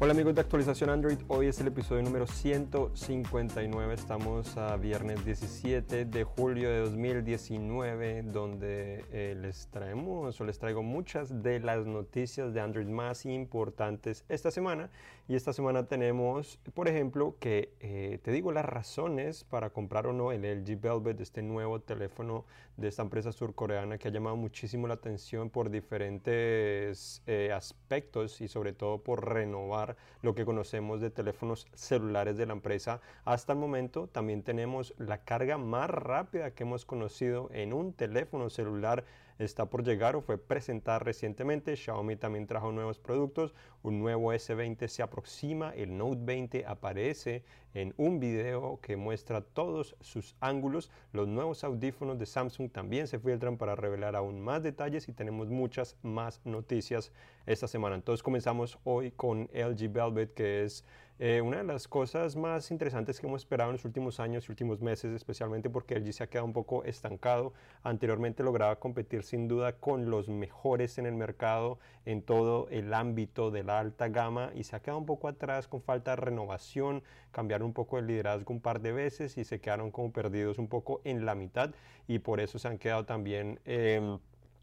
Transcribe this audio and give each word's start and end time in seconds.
Hola 0.00 0.12
amigos 0.12 0.36
de 0.36 0.42
actualización 0.42 0.90
Android, 0.90 1.18
hoy 1.26 1.48
es 1.48 1.60
el 1.60 1.66
episodio 1.66 2.04
número 2.04 2.24
159, 2.28 3.94
estamos 3.94 4.56
a 4.56 4.76
viernes 4.76 5.24
17 5.24 6.04
de 6.04 6.22
julio 6.22 6.70
de 6.70 6.78
2019 6.82 8.22
donde 8.22 9.04
eh, 9.10 9.36
les 9.36 9.66
traemos 9.72 10.40
o 10.40 10.44
les 10.44 10.60
traigo 10.60 10.84
muchas 10.84 11.42
de 11.42 11.58
las 11.58 11.84
noticias 11.84 12.54
de 12.54 12.60
Android 12.60 12.86
más 12.86 13.26
importantes 13.26 14.24
esta 14.28 14.52
semana. 14.52 14.88
Y 15.26 15.34
esta 15.34 15.52
semana 15.52 15.88
tenemos 15.88 16.60
por 16.74 16.86
ejemplo 16.86 17.34
que 17.40 17.74
eh, 17.80 18.20
te 18.22 18.30
digo 18.30 18.52
las 18.52 18.64
razones 18.64 19.42
para 19.42 19.70
comprar 19.70 20.06
o 20.06 20.12
no 20.12 20.30
el 20.30 20.42
LG 20.42 20.80
Velvet, 20.80 21.20
este 21.20 21.42
nuevo 21.42 21.80
teléfono 21.80 22.44
de 22.76 22.86
esta 22.86 23.02
empresa 23.02 23.32
surcoreana 23.32 23.98
que 23.98 24.06
ha 24.06 24.12
llamado 24.12 24.36
muchísimo 24.36 24.86
la 24.86 24.94
atención 24.94 25.50
por 25.50 25.70
diferentes 25.70 27.20
eh, 27.26 27.50
aspectos 27.52 28.40
y 28.40 28.46
sobre 28.46 28.72
todo 28.72 29.02
por 29.02 29.28
renovar 29.28 29.87
lo 30.22 30.34
que 30.34 30.44
conocemos 30.44 31.00
de 31.00 31.10
teléfonos 31.10 31.66
celulares 31.74 32.36
de 32.36 32.46
la 32.46 32.52
empresa 32.52 33.00
hasta 33.24 33.52
el 33.52 33.58
momento. 33.58 34.08
También 34.08 34.42
tenemos 34.42 34.94
la 34.98 35.18
carga 35.18 35.58
más 35.58 35.90
rápida 35.90 36.50
que 36.52 36.64
hemos 36.64 36.84
conocido 36.84 37.48
en 37.52 37.72
un 37.72 37.92
teléfono 37.92 38.50
celular 38.50 39.04
está 39.38 39.66
por 39.66 39.84
llegar 39.84 40.16
o 40.16 40.20
fue 40.20 40.38
presentada 40.38 40.98
recientemente. 40.98 41.76
Xiaomi 41.76 42.16
también 42.16 42.46
trajo 42.46 42.72
nuevos 42.72 42.98
productos. 42.98 43.54
Un 43.82 44.00
nuevo 44.00 44.32
S20 44.32 44.88
se 44.88 45.02
aproxima. 45.02 45.74
El 45.74 45.96
Note 45.96 46.20
20 46.22 46.66
aparece 46.66 47.44
en 47.74 47.94
un 47.96 48.18
video 48.18 48.80
que 48.80 48.96
muestra 48.96 49.40
todos 49.40 49.96
sus 50.00 50.34
ángulos. 50.40 50.90
Los 51.12 51.28
nuevos 51.28 51.62
audífonos 51.64 52.18
de 52.18 52.26
Samsung 52.26 52.70
también 52.70 53.06
se 53.06 53.18
filtran 53.18 53.56
para 53.56 53.76
revelar 53.76 54.16
aún 54.16 54.40
más 54.40 54.62
detalles 54.62 55.08
y 55.08 55.12
tenemos 55.12 55.48
muchas 55.48 55.96
más 56.02 56.40
noticias 56.44 57.12
esta 57.46 57.68
semana. 57.68 57.94
Entonces 57.94 58.22
comenzamos 58.22 58.78
hoy 58.84 59.12
con 59.12 59.48
LG 59.52 59.92
Velvet 59.92 60.34
que 60.34 60.64
es 60.64 60.84
eh, 61.20 61.40
una 61.40 61.56
de 61.56 61.64
las 61.64 61.88
cosas 61.88 62.36
más 62.36 62.70
interesantes 62.70 63.18
que 63.18 63.26
hemos 63.26 63.42
esperado 63.42 63.70
en 63.70 63.76
los 63.76 63.84
últimos 63.84 64.20
años 64.20 64.46
y 64.46 64.52
últimos 64.52 64.80
meses, 64.80 65.12
especialmente 65.12 65.68
porque 65.68 65.98
LG 65.98 66.12
se 66.12 66.22
ha 66.22 66.26
quedado 66.28 66.46
un 66.46 66.52
poco 66.52 66.84
estancado. 66.84 67.52
Anteriormente 67.82 68.44
lograba 68.44 68.76
competir 68.76 69.24
sin 69.24 69.48
duda 69.48 69.72
con 69.72 70.10
los 70.10 70.28
mejores 70.28 70.96
en 70.96 71.06
el 71.06 71.14
mercado 71.14 71.80
en 72.04 72.22
todo 72.22 72.68
el 72.70 72.94
ámbito 72.94 73.50
de 73.50 73.64
la 73.64 73.80
alta 73.80 74.08
gama 74.08 74.52
y 74.54 74.62
se 74.62 74.76
ha 74.76 74.80
quedado 74.80 74.98
un 74.98 75.06
poco 75.06 75.26
atrás 75.26 75.66
con 75.66 75.82
falta 75.82 76.12
de 76.12 76.16
renovación, 76.16 77.02
cambiaron 77.32 77.66
un 77.66 77.74
poco 77.74 77.98
el 77.98 78.06
liderazgo 78.06 78.54
un 78.54 78.60
par 78.60 78.80
de 78.80 78.92
veces 78.92 79.36
y 79.38 79.44
se 79.44 79.60
quedaron 79.60 79.90
como 79.90 80.12
perdidos 80.12 80.58
un 80.58 80.68
poco 80.68 81.00
en 81.02 81.26
la 81.26 81.34
mitad 81.34 81.74
y 82.06 82.20
por 82.20 82.38
eso 82.38 82.60
se 82.60 82.68
han 82.68 82.78
quedado 82.78 83.04
también... 83.04 83.58
Em, 83.64 84.18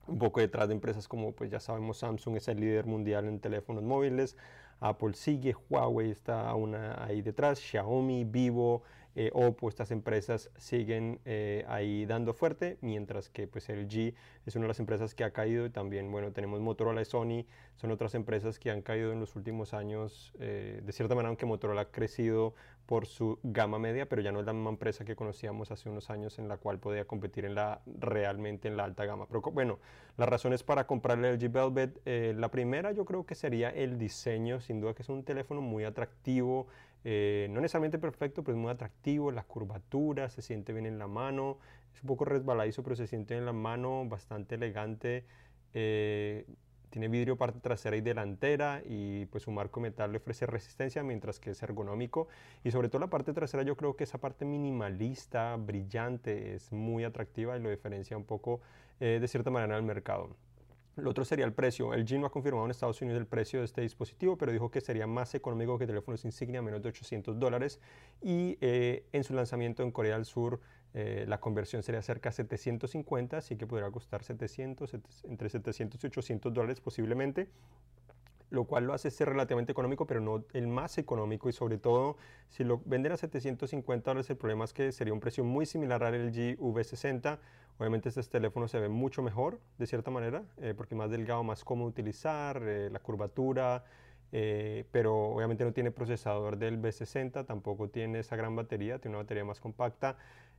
un 0.08 0.20
poco 0.20 0.40
detrás 0.40 0.68
de 0.68 0.74
empresas 0.74 1.08
como 1.08 1.32
pues 1.32 1.50
ya 1.50 1.60
sabemos 1.60 1.98
Samsung 1.98 2.38
es 2.38 2.48
el 2.48 2.60
líder 2.60 2.86
mundial 2.86 3.26
en 3.26 3.40
teléfonos 3.40 3.84
móviles, 3.84 4.38
Apple 4.80 5.14
sigue, 5.14 5.56
Huawei 5.70 6.12
está 6.12 6.54
una 6.56 7.04
ahí 7.04 7.22
detrás, 7.22 7.60
Xiaomi, 7.60 8.26
Vivo, 8.26 8.84
eh, 9.18 9.32
Oppo, 9.34 9.70
estas 9.70 9.92
empresas 9.92 10.52
siguen 10.58 11.22
eh, 11.24 11.64
ahí 11.70 12.06
dando 12.06 12.34
fuerte, 12.34 12.78
mientras 12.82 13.30
que 13.30 13.48
pues 13.48 13.70
LG 13.70 14.14
es 14.46 14.56
una 14.58 14.64
de 14.64 14.68
las 14.68 14.80
empresas 14.82 15.16
que 15.16 15.24
ha 15.24 15.32
caído 15.32 15.66
y 15.66 15.70
también, 15.70 16.12
bueno, 16.12 16.34
tenemos 16.34 16.60
Motorola 16.60 17.02
y 17.02 17.06
Sony, 17.06 17.46
son 17.78 17.92
otras 17.92 18.14
empresas 18.14 18.60
que 18.60 18.72
han 18.72 18.82
caído 18.82 19.14
en 19.14 19.22
los 19.22 19.38
últimos 19.38 19.74
años, 19.74 20.34
eh, 20.40 20.82
de 20.84 20.92
cierta 20.92 21.16
manera, 21.16 21.30
aunque 21.30 21.46
Motorola 21.46 21.82
ha 21.82 21.92
crecido 21.92 22.56
por 22.86 23.06
su 23.06 23.40
gama 23.42 23.80
media, 23.80 24.08
pero 24.10 24.22
ya 24.22 24.34
no 24.34 24.42
es 24.42 24.46
la 24.46 24.54
misma 24.54 24.70
empresa 24.70 25.06
que 25.06 25.16
conocíamos 25.16 25.72
hace 25.72 25.90
unos 25.90 26.10
años 26.10 26.38
en 26.38 26.50
la 26.50 26.58
cual 26.58 26.80
podía 26.80 27.06
competir 27.06 27.46
en 27.46 27.56
la, 27.56 27.82
realmente 27.86 28.68
en 28.68 28.76
la 28.76 28.84
alta 28.84 29.06
gama. 29.06 29.28
Pero 29.28 29.42
bueno, 29.42 29.80
las 30.18 30.28
razones 30.28 30.62
para 30.62 30.86
comprar 30.86 31.18
el 31.18 31.36
LG 31.36 31.52
Velvet, 31.52 32.36
la 32.38 32.52
primera 32.52 32.92
yo 32.92 33.06
creo 33.06 33.26
que 33.26 33.34
sería 33.34 33.70
el 33.70 33.98
diseño, 33.98 34.60
sin 34.60 34.82
duda 34.82 34.94
que 34.94 35.02
es 35.02 35.10
un 35.10 35.24
teléfono 35.24 35.62
muy 35.62 35.84
atractivo, 35.84 36.68
eh, 37.06 37.48
no 37.52 37.62
necesariamente 37.62 38.00
perfecto, 38.00 38.44
pero 38.44 38.58
es 38.58 38.62
muy 38.62 38.72
atractivo, 38.72 39.32
la 39.32 39.44
curvatura, 39.44 40.28
se 40.30 40.42
siente 40.42 40.74
bien 40.74 40.88
en 40.88 40.98
la 40.98 41.08
mano, 41.08 41.60
es 41.94 42.02
un 42.02 42.08
poco 42.08 42.26
resbaladizo, 42.26 42.82
pero 42.84 42.96
se 42.96 43.06
siente 43.06 43.38
en 43.38 43.46
la 43.46 43.54
mano, 43.54 44.06
bastante 44.10 44.56
elegante. 44.56 45.24
Eh, 45.74 46.46
tiene 46.90 47.08
vidrio 47.10 47.38
parte 47.38 47.60
trasera 47.60 47.98
y 47.98 48.02
delantera 48.02 48.82
y 48.86 49.26
pues 49.26 49.44
su 49.44 49.52
marco 49.52 49.82
metal 49.82 50.12
le 50.14 50.18
ofrece 50.18 50.46
resistencia 50.46 51.04
mientras 51.04 51.42
que 51.42 51.52
es 51.52 51.62
ergonómico 51.62 52.30
y 52.64 52.72
sobre 52.72 52.88
todo 52.88 53.02
la 53.02 53.10
parte 53.10 53.34
trasera 53.34 53.64
yo 53.64 53.76
creo 53.76 53.98
que 53.98 54.06
esa 54.06 54.18
parte 54.18 54.46
minimalista, 54.46 55.58
brillante 55.58 56.56
es 56.56 56.72
muy 56.72 57.04
atractiva 57.04 57.58
y 57.58 57.60
lo 57.60 57.70
diferencia 57.70 58.16
un 58.16 58.24
poco 58.24 58.62
eh, 59.02 59.20
de 59.20 59.28
cierta 59.28 59.52
manera 59.52 59.76
al 59.76 59.84
mercado. 59.84 60.38
Lo 60.96 61.10
otro 61.10 61.26
sería 61.26 61.46
el 61.46 61.54
precio. 61.54 61.94
El 61.94 62.06
G 62.06 62.20
no 62.20 62.28
ha 62.28 62.32
confirmado 62.32 62.66
en 62.66 62.72
Estados 62.72 63.02
Unidos 63.02 63.20
el 63.20 63.28
precio 63.28 63.60
de 63.60 63.66
este 63.66 63.82
dispositivo, 63.82 64.38
pero 64.38 64.52
dijo 64.54 64.72
que 64.72 64.80
sería 64.80 65.08
más 65.08 65.36
económico 65.36 65.78
que 65.78 65.86
teléfonos 65.86 66.24
insignia, 66.24 66.62
menos 66.62 66.82
de 66.82 66.90
800 66.90 67.38
dólares. 67.38 67.82
Y 68.22 68.58
eh, 68.62 69.06
en 69.12 69.24
su 69.26 69.34
lanzamiento 69.34 69.84
en 69.84 69.92
Corea 69.92 70.16
del 70.16 70.26
Sur, 70.26 70.62
eh, 70.94 71.26
la 71.28 71.42
conversión 71.42 71.84
sería 71.84 72.02
cerca 72.02 72.30
de 72.30 72.36
750, 72.36 73.38
así 73.38 73.58
que 73.58 73.68
podría 73.68 73.92
costar 73.92 74.24
700, 74.24 74.94
entre 75.26 75.50
700 75.50 76.02
y 76.02 76.08
800 76.08 76.54
dólares 76.54 76.80
posiblemente 76.80 77.50
lo 78.50 78.66
cual 78.66 78.86
lo 78.86 78.94
hace 78.94 79.12
ser 79.12 79.30
relativamente 79.30 79.72
económico, 79.72 80.06
pero 80.06 80.22
no 80.22 80.46
el 80.54 80.68
más 80.68 80.98
económico 80.98 81.50
y 81.50 81.54
sobre 81.54 81.78
todo 81.78 82.18
si 82.50 82.64
lo 82.64 82.82
venden 82.86 83.12
a 83.12 83.18
750 83.18 84.10
dólares 84.10 84.30
el 84.30 84.38
problema 84.38 84.66
es 84.66 84.74
que 84.74 84.92
sería 84.92 85.14
un 85.14 85.20
precio 85.20 85.44
muy 85.44 85.66
similar 85.66 86.04
al 86.04 86.28
LG 86.28 86.58
V60. 86.58 87.40
Obviamente 87.78 88.10
este 88.10 88.22
teléfono 88.24 88.68
se 88.68 88.80
ve 88.80 88.90
mucho 88.90 89.22
mejor 89.22 89.60
de 89.78 89.88
cierta 89.88 90.12
manera 90.12 90.44
eh, 90.58 90.74
porque 90.76 90.96
más 90.96 91.10
delgado, 91.10 91.44
más 91.44 91.64
cómodo 91.64 91.90
utilizar, 91.90 92.62
eh, 92.64 92.90
la 92.90 93.00
curvatura, 93.00 93.84
eh, 94.32 94.86
pero 94.92 95.28
obviamente 95.30 95.64
no 95.64 95.74
tiene 95.74 95.92
procesador 95.92 96.58
del 96.58 96.82
V60, 96.82 97.46
tampoco 97.46 97.90
tiene 97.90 98.20
esa 98.20 98.36
gran 98.36 98.56
batería, 98.56 99.00
tiene 99.00 99.16
una 99.16 99.24
batería 99.24 99.46
más 99.46 99.60
compacta. 99.60 100.18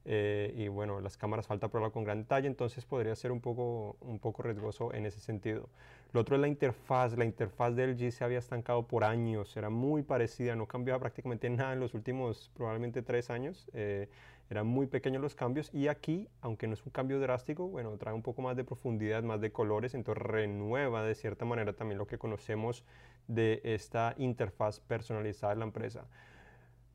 Eh, 0.09 0.54
y 0.56 0.69
bueno, 0.69 1.00
las 1.00 1.16
cámaras 1.16 1.49
falta 1.49 1.69
probarlo 1.69 1.93
con 1.93 2.04
gran 2.04 2.21
detalle, 2.22 2.47
entonces 2.47 2.87
podría 2.87 3.16
ser 3.16 3.33
un 3.33 3.41
poco, 3.41 3.97
un 4.00 4.21
poco 4.21 4.43
riesgoso 4.43 4.94
en 4.94 5.04
ese 5.04 5.19
sentido. 5.19 5.69
Lo 6.12 6.21
otro 6.21 6.37
es 6.37 6.41
la 6.41 6.47
interfaz, 6.47 7.19
la 7.19 7.25
interfaz 7.25 7.75
del 7.75 7.97
G 7.97 8.12
se 8.12 8.22
había 8.22 8.38
estancado 8.38 8.87
por 8.87 9.03
años, 9.03 9.56
era 9.56 9.69
muy 9.69 10.03
parecida, 10.03 10.54
no 10.54 10.66
cambiaba 10.66 11.00
prácticamente 11.00 11.50
nada 11.50 11.72
en 11.72 11.81
los 11.81 11.93
últimos 11.93 12.53
probablemente 12.54 13.03
tres 13.03 13.31
años, 13.31 13.69
eh, 13.75 14.09
eran 14.49 14.67
muy 14.67 14.87
pequeños 14.87 15.23
los 15.23 15.34
cambios 15.34 15.71
y 15.73 15.89
aquí, 15.89 16.29
aunque 16.41 16.67
no 16.67 16.75
es 16.75 16.84
un 16.84 16.93
cambio 16.93 17.19
drástico, 17.21 17.67
bueno, 17.69 17.97
trae 17.99 18.15
un 18.15 18.23
poco 18.23 18.43
más 18.43 18.57
de 18.57 18.65
profundidad, 18.65 19.23
más 19.23 19.41
de 19.41 19.51
colores, 19.51 19.95
entonces 19.95 20.23
renueva 20.23 21.03
de 21.03 21.15
cierta 21.15 21.45
manera 21.45 21.73
también 21.73 21.99
lo 21.99 22.07
que 22.07 22.19
conocemos 22.19 22.84
de 23.27 23.61
esta 23.65 24.15
interfaz 24.19 24.81
personalizada 24.81 25.55
de 25.55 25.59
la 25.59 25.65
empresa. 25.65 26.07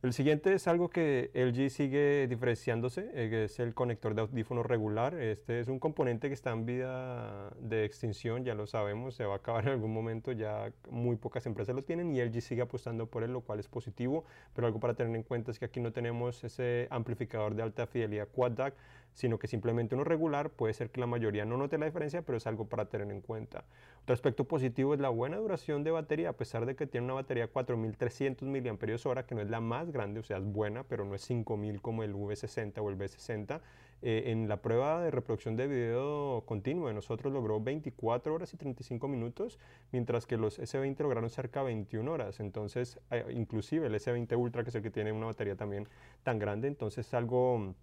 El 0.03 0.13
siguiente 0.13 0.51
es 0.55 0.67
algo 0.67 0.89
que 0.89 1.29
LG 1.35 1.69
sigue 1.69 2.25
diferenciándose, 2.27 3.11
eh, 3.13 3.29
que 3.29 3.43
es 3.43 3.59
el 3.59 3.75
conector 3.75 4.15
de 4.15 4.21
audífono 4.21 4.63
regular. 4.63 5.13
Este 5.13 5.59
es 5.59 5.67
un 5.67 5.77
componente 5.77 6.27
que 6.27 6.33
está 6.33 6.49
en 6.49 6.65
vida 6.65 7.51
de 7.59 7.85
extinción, 7.85 8.43
ya 8.43 8.55
lo 8.55 8.65
sabemos, 8.65 9.13
se 9.13 9.25
va 9.25 9.33
a 9.33 9.37
acabar 9.37 9.63
en 9.67 9.73
algún 9.73 9.93
momento, 9.93 10.31
ya 10.31 10.73
muy 10.89 11.17
pocas 11.17 11.45
empresas 11.45 11.75
lo 11.75 11.83
tienen 11.83 12.15
y 12.15 12.19
LG 12.19 12.41
sigue 12.41 12.63
apostando 12.63 13.05
por 13.05 13.21
él, 13.21 13.31
lo 13.31 13.41
cual 13.41 13.59
es 13.59 13.67
positivo, 13.67 14.25
pero 14.55 14.65
algo 14.65 14.79
para 14.79 14.95
tener 14.95 15.15
en 15.15 15.21
cuenta 15.21 15.51
es 15.51 15.59
que 15.59 15.65
aquí 15.65 15.79
no 15.79 15.91
tenemos 15.91 16.43
ese 16.43 16.87
amplificador 16.89 17.53
de 17.53 17.61
alta 17.61 17.85
fidelidad 17.85 18.27
Quad 18.27 18.53
DAC, 18.53 18.73
sino 19.13 19.39
que 19.39 19.47
simplemente 19.47 19.95
uno 19.95 20.03
regular, 20.03 20.49
puede 20.49 20.73
ser 20.73 20.89
que 20.89 20.99
la 20.99 21.07
mayoría 21.07 21.45
no 21.45 21.57
note 21.57 21.77
la 21.77 21.85
diferencia, 21.85 22.21
pero 22.21 22.37
es 22.37 22.47
algo 22.47 22.65
para 22.65 22.85
tener 22.85 23.11
en 23.11 23.21
cuenta. 23.21 23.63
Otro 24.03 24.13
aspecto 24.13 24.45
positivo 24.45 24.93
es 24.93 24.99
la 24.99 25.09
buena 25.09 25.37
duración 25.37 25.83
de 25.83 25.91
batería, 25.91 26.29
a 26.29 26.33
pesar 26.33 26.65
de 26.65 26.75
que 26.75 26.87
tiene 26.87 27.05
una 27.05 27.15
batería 27.15 27.47
4300 27.47 28.47
mAh, 28.47 29.23
que 29.23 29.35
no 29.35 29.41
es 29.41 29.49
la 29.49 29.61
más 29.61 29.91
grande, 29.91 30.19
o 30.19 30.23
sea, 30.23 30.37
es 30.37 30.45
buena, 30.45 30.83
pero 30.83 31.05
no 31.05 31.15
es 31.15 31.21
5000 31.21 31.81
como 31.81 32.03
el 32.03 32.13
V60 32.13 32.79
o 32.79 32.89
el 32.89 32.97
V60. 32.97 33.61
Eh, 34.03 34.31
en 34.31 34.49
la 34.49 34.63
prueba 34.63 34.99
de 35.03 35.11
reproducción 35.11 35.55
de 35.55 35.67
video 35.67 36.43
continuo 36.47 36.87
de 36.87 36.95
nosotros 36.95 37.31
logró 37.31 37.61
24 37.61 38.33
horas 38.33 38.51
y 38.51 38.57
35 38.57 39.07
minutos, 39.07 39.59
mientras 39.91 40.25
que 40.25 40.37
los 40.37 40.59
S20 40.59 40.97
lograron 41.01 41.29
cerca 41.29 41.59
de 41.59 41.67
21 41.67 42.11
horas. 42.11 42.39
Entonces, 42.39 42.99
eh, 43.11 43.25
inclusive 43.29 43.85
el 43.85 43.93
S20 43.93 44.35
Ultra, 44.35 44.63
que 44.63 44.69
es 44.69 44.75
el 44.75 44.81
que 44.81 44.89
tiene 44.89 45.11
una 45.11 45.27
batería 45.27 45.55
también 45.55 45.87
tan 46.23 46.39
grande, 46.39 46.67
entonces 46.67 47.05
es 47.05 47.13
algo 47.13 47.75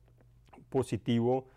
positivo 0.69 1.49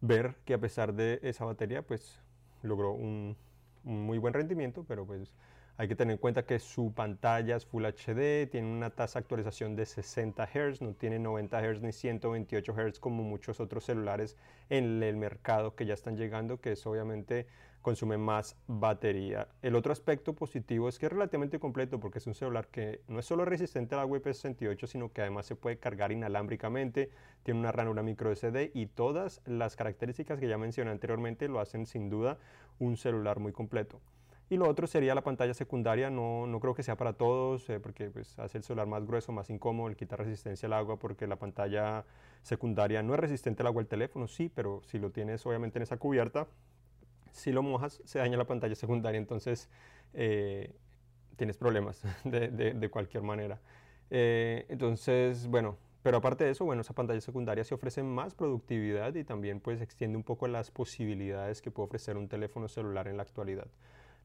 ver 0.00 0.36
que 0.44 0.54
a 0.54 0.58
pesar 0.58 0.94
de 0.94 1.20
esa 1.22 1.44
batería, 1.44 1.82
pues 1.82 2.20
logró 2.62 2.92
un, 2.92 3.36
muy 3.84 4.18
buen 4.18 4.34
rendimiento, 4.34 4.84
pero 4.86 5.06
pues 5.06 5.32
hay 5.76 5.88
que 5.88 5.96
tener 5.96 6.12
en 6.12 6.18
cuenta 6.18 6.44
que 6.44 6.58
su 6.58 6.92
pantalla 6.92 7.56
es 7.56 7.64
Full 7.66 7.84
HD, 7.84 8.46
tiene 8.50 8.70
una 8.70 8.90
tasa 8.90 9.18
de 9.18 9.22
actualización 9.22 9.74
de 9.74 9.86
60 9.86 10.46
Hz, 10.46 10.82
no 10.82 10.94
tiene 10.94 11.18
90 11.18 11.60
Hz 11.60 11.80
ni 11.82 11.92
128 11.92 12.72
Hz 12.72 13.00
como 13.00 13.22
muchos 13.22 13.58
otros 13.58 13.84
celulares 13.84 14.36
en 14.68 15.02
el 15.02 15.16
mercado 15.16 15.74
que 15.74 15.86
ya 15.86 15.94
están 15.94 16.16
llegando, 16.16 16.60
que 16.60 16.72
es 16.72 16.86
obviamente 16.86 17.46
consume 17.82 18.16
más 18.16 18.56
batería. 18.66 19.48
El 19.60 19.74
otro 19.74 19.92
aspecto 19.92 20.34
positivo 20.34 20.88
es 20.88 20.98
que 20.98 21.06
es 21.06 21.12
relativamente 21.12 21.58
completo 21.58 22.00
porque 22.00 22.18
es 22.18 22.26
un 22.26 22.34
celular 22.34 22.68
que 22.68 23.02
no 23.08 23.18
es 23.18 23.26
solo 23.26 23.44
resistente 23.44 23.94
a 23.94 23.98
la 23.98 24.06
IP68, 24.06 24.86
sino 24.86 25.12
que 25.12 25.20
además 25.20 25.46
se 25.46 25.56
puede 25.56 25.78
cargar 25.78 26.12
inalámbricamente, 26.12 27.10
tiene 27.42 27.60
una 27.60 27.72
ranura 27.72 28.02
micro 28.02 28.34
SD 28.34 28.70
y 28.72 28.86
todas 28.86 29.42
las 29.44 29.76
características 29.76 30.38
que 30.38 30.48
ya 30.48 30.56
mencioné 30.56 30.90
anteriormente 30.90 31.48
lo 31.48 31.60
hacen 31.60 31.86
sin 31.86 32.08
duda 32.08 32.38
un 32.78 32.96
celular 32.96 33.40
muy 33.40 33.52
completo. 33.52 34.00
Y 34.52 34.58
lo 34.58 34.68
otro 34.68 34.86
sería 34.86 35.14
la 35.14 35.22
pantalla 35.22 35.54
secundaria, 35.54 36.10
no, 36.10 36.46
no 36.46 36.60
creo 36.60 36.74
que 36.74 36.82
sea 36.82 36.94
para 36.94 37.14
todos, 37.14 37.70
eh, 37.70 37.80
porque 37.80 38.10
pues, 38.10 38.38
hace 38.38 38.58
el 38.58 38.64
celular 38.64 38.86
más 38.86 39.06
grueso, 39.06 39.32
más 39.32 39.48
incómodo, 39.48 39.88
le 39.88 39.96
quita 39.96 40.14
resistencia 40.14 40.66
al 40.66 40.74
agua, 40.74 40.98
porque 40.98 41.26
la 41.26 41.36
pantalla 41.36 42.04
secundaria 42.42 43.02
no 43.02 43.14
es 43.14 43.20
resistente 43.20 43.62
al 43.62 43.68
agua 43.68 43.80
del 43.80 43.88
teléfono, 43.88 44.28
sí, 44.28 44.50
pero 44.54 44.82
si 44.84 44.98
lo 44.98 45.10
tienes 45.10 45.46
obviamente 45.46 45.78
en 45.78 45.84
esa 45.84 45.96
cubierta, 45.96 46.48
si 47.32 47.52
lo 47.52 47.62
mojas 47.62 48.00
se 48.04 48.18
daña 48.18 48.36
la 48.36 48.46
pantalla 48.46 48.74
secundaria, 48.74 49.18
entonces 49.18 49.68
eh, 50.14 50.72
tienes 51.36 51.56
problemas 51.56 52.02
de, 52.24 52.88
cualquier 52.90 53.22
manera. 53.22 53.60
Eh, 54.10 54.66
entonces, 54.68 55.46
bueno, 55.48 55.76
pero 56.02 56.18
aparte 56.18 56.44
de 56.44 56.50
eso, 56.50 56.64
bueno, 56.64 56.82
esa 56.82 56.94
pantalla 56.94 57.20
secundaria 57.20 57.64
se 57.64 57.74
ofrece 57.74 58.02
más 58.02 58.34
productividad 58.34 59.14
y 59.14 59.24
también 59.24 59.60
pues 59.60 59.80
extiende 59.80 60.16
un 60.16 60.24
poco 60.24 60.46
las 60.48 60.70
posibilidades 60.70 61.62
que 61.62 61.70
puede 61.70 61.86
ofrecer 61.86 62.16
un 62.16 62.28
teléfono 62.28 62.68
celular 62.68 63.08
en 63.08 63.16
la 63.16 63.22
actualidad. 63.22 63.66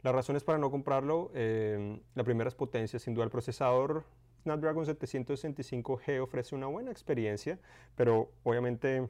Las 0.03 0.13
razones 0.13 0.43
para 0.43 0.57
no 0.57 0.69
comprarlo, 0.69 1.31
eh, 1.33 1.99
la 2.13 2.23
primera 2.23 2.47
es 2.47 2.55
potencia, 2.55 2.99
sin 2.99 3.13
duda 3.13 3.25
el 3.25 3.31
procesador 3.31 4.03
Snapdragon 4.47 4.85
765G 4.85 6.21
ofrece 6.21 6.55
una 6.55 6.67
buena 6.67 6.89
experiencia, 6.89 7.59
pero 7.95 8.31
obviamente 8.43 9.09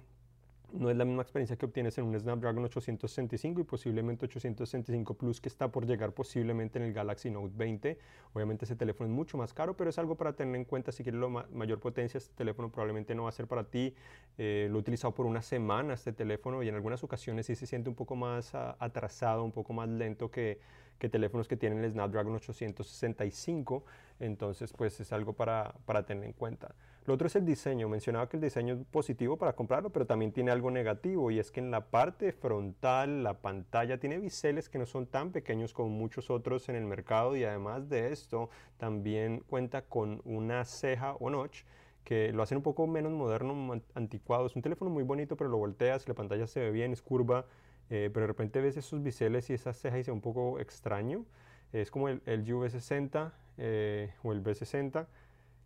no 0.73 0.89
es 0.89 0.97
la 0.97 1.05
misma 1.05 1.21
experiencia 1.21 1.55
que 1.55 1.65
obtienes 1.65 1.97
en 1.97 2.05
un 2.05 2.19
Snapdragon 2.19 2.63
865 2.65 3.61
y 3.61 3.63
posiblemente 3.63 4.25
865 4.25 5.13
Plus 5.13 5.39
que 5.39 5.49
está 5.49 5.71
por 5.71 5.85
llegar 5.85 6.11
posiblemente 6.13 6.77
en 6.77 6.85
el 6.85 6.93
Galaxy 6.93 7.29
Note 7.29 7.53
20. 7.55 7.97
Obviamente 8.33 8.65
ese 8.65 8.75
teléfono 8.75 9.09
es 9.09 9.15
mucho 9.15 9.37
más 9.37 9.53
caro, 9.53 9.77
pero 9.77 9.89
es 9.89 9.97
algo 9.97 10.15
para 10.15 10.33
tener 10.33 10.55
en 10.55 10.65
cuenta 10.65 10.91
si 10.91 11.03
quieres 11.03 11.21
la 11.21 11.45
mayor 11.51 11.79
potencia. 11.79 12.17
Este 12.17 12.33
teléfono 12.35 12.69
probablemente 12.69 13.15
no 13.15 13.23
va 13.23 13.29
a 13.29 13.31
ser 13.31 13.47
para 13.47 13.63
ti. 13.63 13.95
Eh, 14.37 14.67
lo 14.69 14.77
he 14.77 14.79
utilizado 14.79 15.13
por 15.13 15.25
una 15.25 15.41
semana 15.41 15.93
este 15.93 16.11
teléfono 16.11 16.61
y 16.61 16.69
en 16.69 16.75
algunas 16.75 17.03
ocasiones 17.03 17.45
sí 17.45 17.55
se 17.55 17.65
siente 17.65 17.89
un 17.89 17.95
poco 17.95 18.15
más 18.15 18.53
ah, 18.53 18.75
atrasado, 18.79 19.43
un 19.43 19.53
poco 19.53 19.73
más 19.73 19.87
lento 19.87 20.29
que, 20.29 20.59
que 20.99 21.07
teléfonos 21.07 21.47
que 21.47 21.55
tienen 21.55 21.83
el 21.83 21.91
Snapdragon 21.91 22.35
865. 22.35 23.85
Entonces 24.19 24.73
pues 24.73 24.99
es 24.99 25.13
algo 25.13 25.33
para, 25.33 25.73
para 25.85 26.05
tener 26.05 26.25
en 26.25 26.33
cuenta. 26.33 26.75
Lo 27.07 27.13
otro 27.13 27.27
es 27.27 27.37
el 27.37 27.45
diseño. 27.45 27.87
Mencionaba 27.87 28.27
que 28.27 28.35
el 28.35 28.43
diseño 28.43 28.73
es 28.75 28.85
positivo 28.91 29.37
para 29.37 29.53
comprarlo, 29.53 29.91
pero 29.91 30.05
también 30.05 30.33
tiene 30.33 30.51
algo 30.51 30.71
negativo 30.71 31.31
y 31.31 31.39
es 31.39 31.51
que 31.51 31.61
en 31.61 31.71
la 31.71 31.85
parte 31.85 32.33
frontal 32.33 33.23
la 33.23 33.35
pantalla 33.35 33.97
tiene 33.97 34.19
biseles 34.19 34.67
que 34.67 34.77
no 34.77 34.85
son 34.85 35.07
tan 35.07 35.31
pequeños 35.31 35.73
como 35.73 35.87
muchos 35.87 36.29
otros 36.29 36.67
en 36.67 36.75
el 36.75 36.83
mercado 36.83 37.37
y 37.37 37.45
además 37.45 37.87
de 37.87 38.11
esto 38.11 38.49
también 38.75 39.41
cuenta 39.47 39.83
con 39.83 40.21
una 40.25 40.65
ceja 40.65 41.13
o 41.13 41.29
notch 41.29 41.61
que 42.03 42.33
lo 42.33 42.43
hacen 42.43 42.57
un 42.57 42.63
poco 42.63 42.87
menos 42.87 43.13
moderno, 43.13 43.81
anticuado. 43.93 44.45
Es 44.45 44.57
un 44.57 44.61
teléfono 44.61 44.91
muy 44.91 45.03
bonito, 45.03 45.37
pero 45.37 45.49
lo 45.49 45.57
volteas, 45.57 46.09
la 46.09 46.13
pantalla 46.13 46.45
se 46.45 46.59
ve 46.59 46.71
bien, 46.71 46.91
es 46.91 47.01
curva, 47.01 47.45
eh, 47.89 48.09
pero 48.13 48.25
de 48.25 48.27
repente 48.27 48.59
ves 48.59 48.75
esos 48.75 49.01
biseles 49.01 49.49
y 49.49 49.53
esa 49.53 49.71
ceja 49.71 49.97
y 49.97 50.03
se 50.03 50.11
ve 50.11 50.15
un 50.15 50.21
poco 50.21 50.59
extraño. 50.59 51.23
Es 51.71 51.89
como 51.89 52.09
el, 52.09 52.21
el 52.25 52.45
V60 52.45 53.31
eh, 53.59 54.13
o 54.23 54.33
el 54.33 54.43
B60 54.43 55.07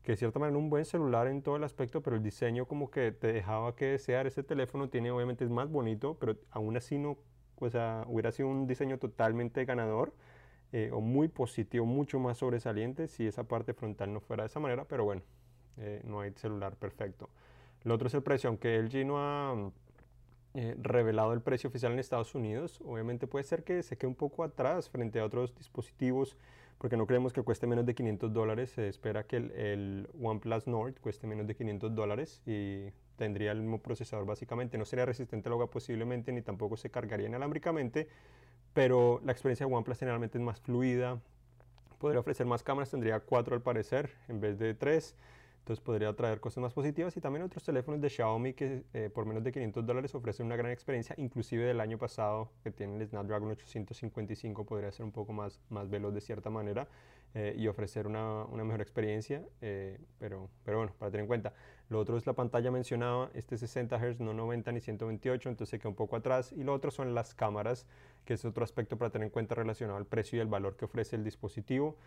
que 0.04 0.14
de 0.14 0.18
cierta 0.18 0.40
manera 0.40 0.58
un 0.58 0.70
buen 0.70 0.86
celular 0.86 1.28
en 1.28 1.42
todo 1.42 1.56
el 1.58 1.64
aspecto, 1.64 2.02
pero 2.02 2.16
el 2.16 2.24
diseño 2.24 2.66
como 2.66 2.90
que 2.90 3.12
te 3.12 3.32
dejaba 3.32 3.76
que 3.76 3.86
desear. 3.86 4.26
Ese 4.28 4.44
teléfono 4.44 4.90
tiene, 4.90 5.12
obviamente, 5.12 5.44
es 5.44 5.50
más 5.50 5.70
bonito, 5.70 6.18
pero 6.20 6.38
aún 6.50 6.76
así 6.78 6.98
no, 6.98 7.18
o 7.60 7.70
sea, 7.70 8.04
hubiera 8.08 8.32
sido 8.32 8.50
un 8.50 8.66
diseño 8.68 8.98
totalmente 8.98 9.64
ganador 9.66 10.14
eh, 10.74 10.90
o 10.92 11.02
muy 11.02 11.28
positivo, 11.28 11.86
mucho 11.86 12.20
más 12.20 12.38
sobresaliente 12.38 13.08
si 13.08 13.28
esa 13.28 13.44
parte 13.44 13.74
frontal 13.74 14.14
no 14.14 14.22
fuera 14.22 14.44
de 14.44 14.48
esa 14.48 14.60
manera, 14.60 14.86
pero 14.86 15.04
bueno, 15.04 15.22
eh, 15.78 16.02
no 16.06 16.22
hay 16.22 16.32
celular 16.32 16.76
perfecto. 16.78 17.30
Lo 17.84 17.96
otro 17.96 18.08
es 18.08 18.14
el 18.14 18.24
precio, 18.24 18.48
aunque 18.50 18.78
LG 18.80 19.06
no 19.06 19.18
ha 19.20 19.72
eh, 20.54 20.76
revelado 20.80 21.34
el 21.34 21.42
precio 21.42 21.70
oficial 21.70 21.92
en 21.92 22.00
Estados 22.00 22.36
Unidos, 22.36 22.82
obviamente 22.86 23.28
puede 23.28 23.44
ser 23.44 23.64
que 23.64 23.84
se 23.84 23.98
quede 23.98 24.08
un 24.08 24.16
poco 24.16 24.44
atrás 24.44 24.90
frente 24.90 25.20
a 25.20 25.26
otros 25.26 25.54
dispositivos 25.56 26.38
porque 26.82 26.98
no 26.98 27.06
creemos 27.06 27.32
que 27.32 27.44
cueste 27.44 27.68
menos 27.68 27.86
de 27.86 27.94
500 27.94 28.34
dólares. 28.34 28.72
Se 28.72 28.88
espera 28.88 29.24
que 29.28 29.38
el, 29.38 30.10
OnePlus 30.20 30.66
Nord 30.66 30.96
cueste 31.00 31.28
menos 31.28 31.46
de 31.46 31.54
500 31.54 31.94
dólares 31.94 32.42
y 32.48 32.88
tendría 33.18 33.52
el 33.52 33.62
mismo 33.62 33.78
procesador 33.78 34.26
básicamente. 34.26 34.80
No 34.80 34.86
sería 34.86 35.06
resistente 35.06 35.48
al 35.48 35.54
agua 35.54 35.70
posiblemente, 35.70 36.32
ni 36.32 36.42
tampoco 36.42 36.78
se 36.78 36.90
cargaría 36.90 37.28
inalámbricamente, 37.28 38.08
pero 38.74 39.22
la 39.24 39.32
experiencia 39.32 39.68
de 39.68 39.72
OnePlus 39.72 40.00
generalmente 40.00 40.40
es 40.40 40.44
más 40.44 40.60
fluida. 40.60 41.22
Podría 42.00 42.20
ofrecer 42.20 42.48
más 42.48 42.64
cámaras, 42.64 42.90
tendría 42.90 43.20
cuatro 43.20 43.54
al 43.54 43.62
parecer 43.62 44.10
en 44.28 44.42
vez 44.42 44.58
de 44.58 44.74
tres. 44.74 45.16
Entonces 45.62 45.84
podría 45.84 46.12
traer 46.16 46.40
cosas 46.40 46.62
más 46.64 46.74
positivas 46.74 47.16
y 47.18 47.22
también 47.22 47.44
otros 47.44 47.64
teléfonos 47.64 48.02
de 48.02 48.10
Xiaomi 48.10 48.54
que 48.54 48.84
eh, 48.94 49.12
por 49.14 49.28
menos 49.28 49.44
de 49.44 49.52
500 49.52 49.86
dólares 49.86 50.16
ofrecen 50.16 50.48
una 50.48 50.56
gran 50.56 50.72
experiencia, 50.72 51.14
inclusive 51.20 51.66
del 51.66 51.80
año 51.80 52.00
pasado 52.00 52.52
que 52.64 52.72
tienen 52.72 53.00
el 53.00 53.08
Snapdragon 53.08 53.52
855 53.52 54.66
podría 54.66 54.92
ser 54.92 55.06
un 55.06 55.12
poco 55.12 55.34
más, 55.34 55.60
más 55.70 55.88
veloz 55.88 56.16
de 56.16 56.22
cierta 56.22 56.50
manera 56.50 56.88
eh, 57.36 57.56
y 57.56 57.68
ofrecer 57.68 58.08
una, 58.08 58.44
una 58.46 58.64
mejor 58.64 58.82
experiencia, 58.82 59.46
eh, 59.62 60.00
pero, 60.18 60.50
pero 60.66 60.80
bueno, 60.80 60.94
para 60.98 61.12
tener 61.12 61.26
en 61.26 61.28
cuenta. 61.28 61.54
Lo 61.88 62.00
otro 62.00 62.18
es 62.18 62.26
la 62.26 62.34
pantalla 62.34 62.72
mencionada, 62.72 63.30
este 63.34 63.58
60 63.58 63.98
Hz, 63.98 64.20
no 64.20 64.34
90 64.34 64.72
ni 64.72 64.82
128, 64.82 65.48
entonces 65.48 65.70
se 65.70 65.80
queda 65.80 65.90
un 65.90 65.96
poco 65.96 66.16
atrás. 66.16 66.52
Y 66.52 66.64
lo 66.64 66.74
otro 66.74 66.90
son 66.90 67.14
las 67.14 67.34
cámaras, 67.34 67.86
que 68.26 68.34
es 68.34 68.44
otro 68.44 68.64
aspecto 68.64 68.98
para 68.98 69.12
tener 69.12 69.28
en 69.28 69.32
cuenta 69.32 69.56
relacionado 69.56 69.98
al 69.98 70.06
precio 70.08 70.38
y 70.38 70.42
el 70.42 70.48
valor 70.48 70.76
que 70.76 70.86
ofrece 70.86 71.16
el 71.16 71.24
dispositivo. 71.24 71.98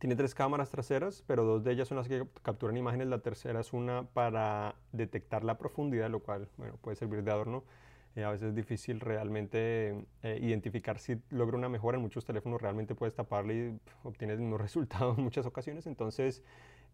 Tiene 0.00 0.16
tres 0.16 0.34
cámaras 0.34 0.70
traseras, 0.70 1.22
pero 1.26 1.44
dos 1.44 1.62
de 1.62 1.72
ellas 1.72 1.86
son 1.86 1.98
las 1.98 2.08
que 2.08 2.26
capturan 2.42 2.74
imágenes. 2.74 3.08
La 3.08 3.18
tercera 3.18 3.60
es 3.60 3.74
una 3.74 4.04
para 4.14 4.74
detectar 4.92 5.44
la 5.44 5.58
profundidad, 5.58 6.08
lo 6.08 6.20
cual 6.20 6.48
bueno, 6.56 6.78
puede 6.80 6.96
servir 6.96 7.22
de 7.22 7.30
adorno. 7.30 7.64
Eh, 8.16 8.24
a 8.24 8.30
veces 8.30 8.48
es 8.48 8.54
difícil 8.54 8.98
realmente 8.98 10.06
eh, 10.22 10.38
identificar 10.40 10.98
si 10.98 11.20
logra 11.28 11.58
una 11.58 11.68
mejora. 11.68 11.96
En 11.96 12.02
muchos 12.02 12.24
teléfonos 12.24 12.62
realmente 12.62 12.94
puedes 12.94 13.14
taparle 13.14 13.54
y 13.54 13.80
obtienes 14.02 14.36
el 14.36 14.40
mismo 14.40 14.56
resultado 14.58 15.14
en 15.18 15.22
muchas 15.22 15.44
ocasiones. 15.44 15.86
Entonces, 15.86 16.42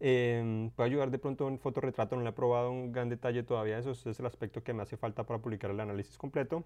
em, 0.01 0.69
puede 0.71 0.89
ayudar 0.89 1.09
de 1.09 1.17
pronto 1.17 1.47
en 1.47 1.59
fotorretrato. 1.59 2.17
No 2.17 2.23
lo 2.23 2.29
he 2.29 2.33
probado 2.33 2.73
en 2.73 2.91
gran 2.91 3.07
detalle 3.07 3.41
todavía. 3.41 3.79
Eso 3.79 3.91
es 3.91 4.19
el 4.19 4.25
aspecto 4.25 4.65
que 4.65 4.73
me 4.73 4.83
hace 4.83 4.97
falta 4.97 5.23
para 5.23 5.39
publicar 5.39 5.71
el 5.71 5.79
análisis 5.79 6.17
completo. 6.17 6.65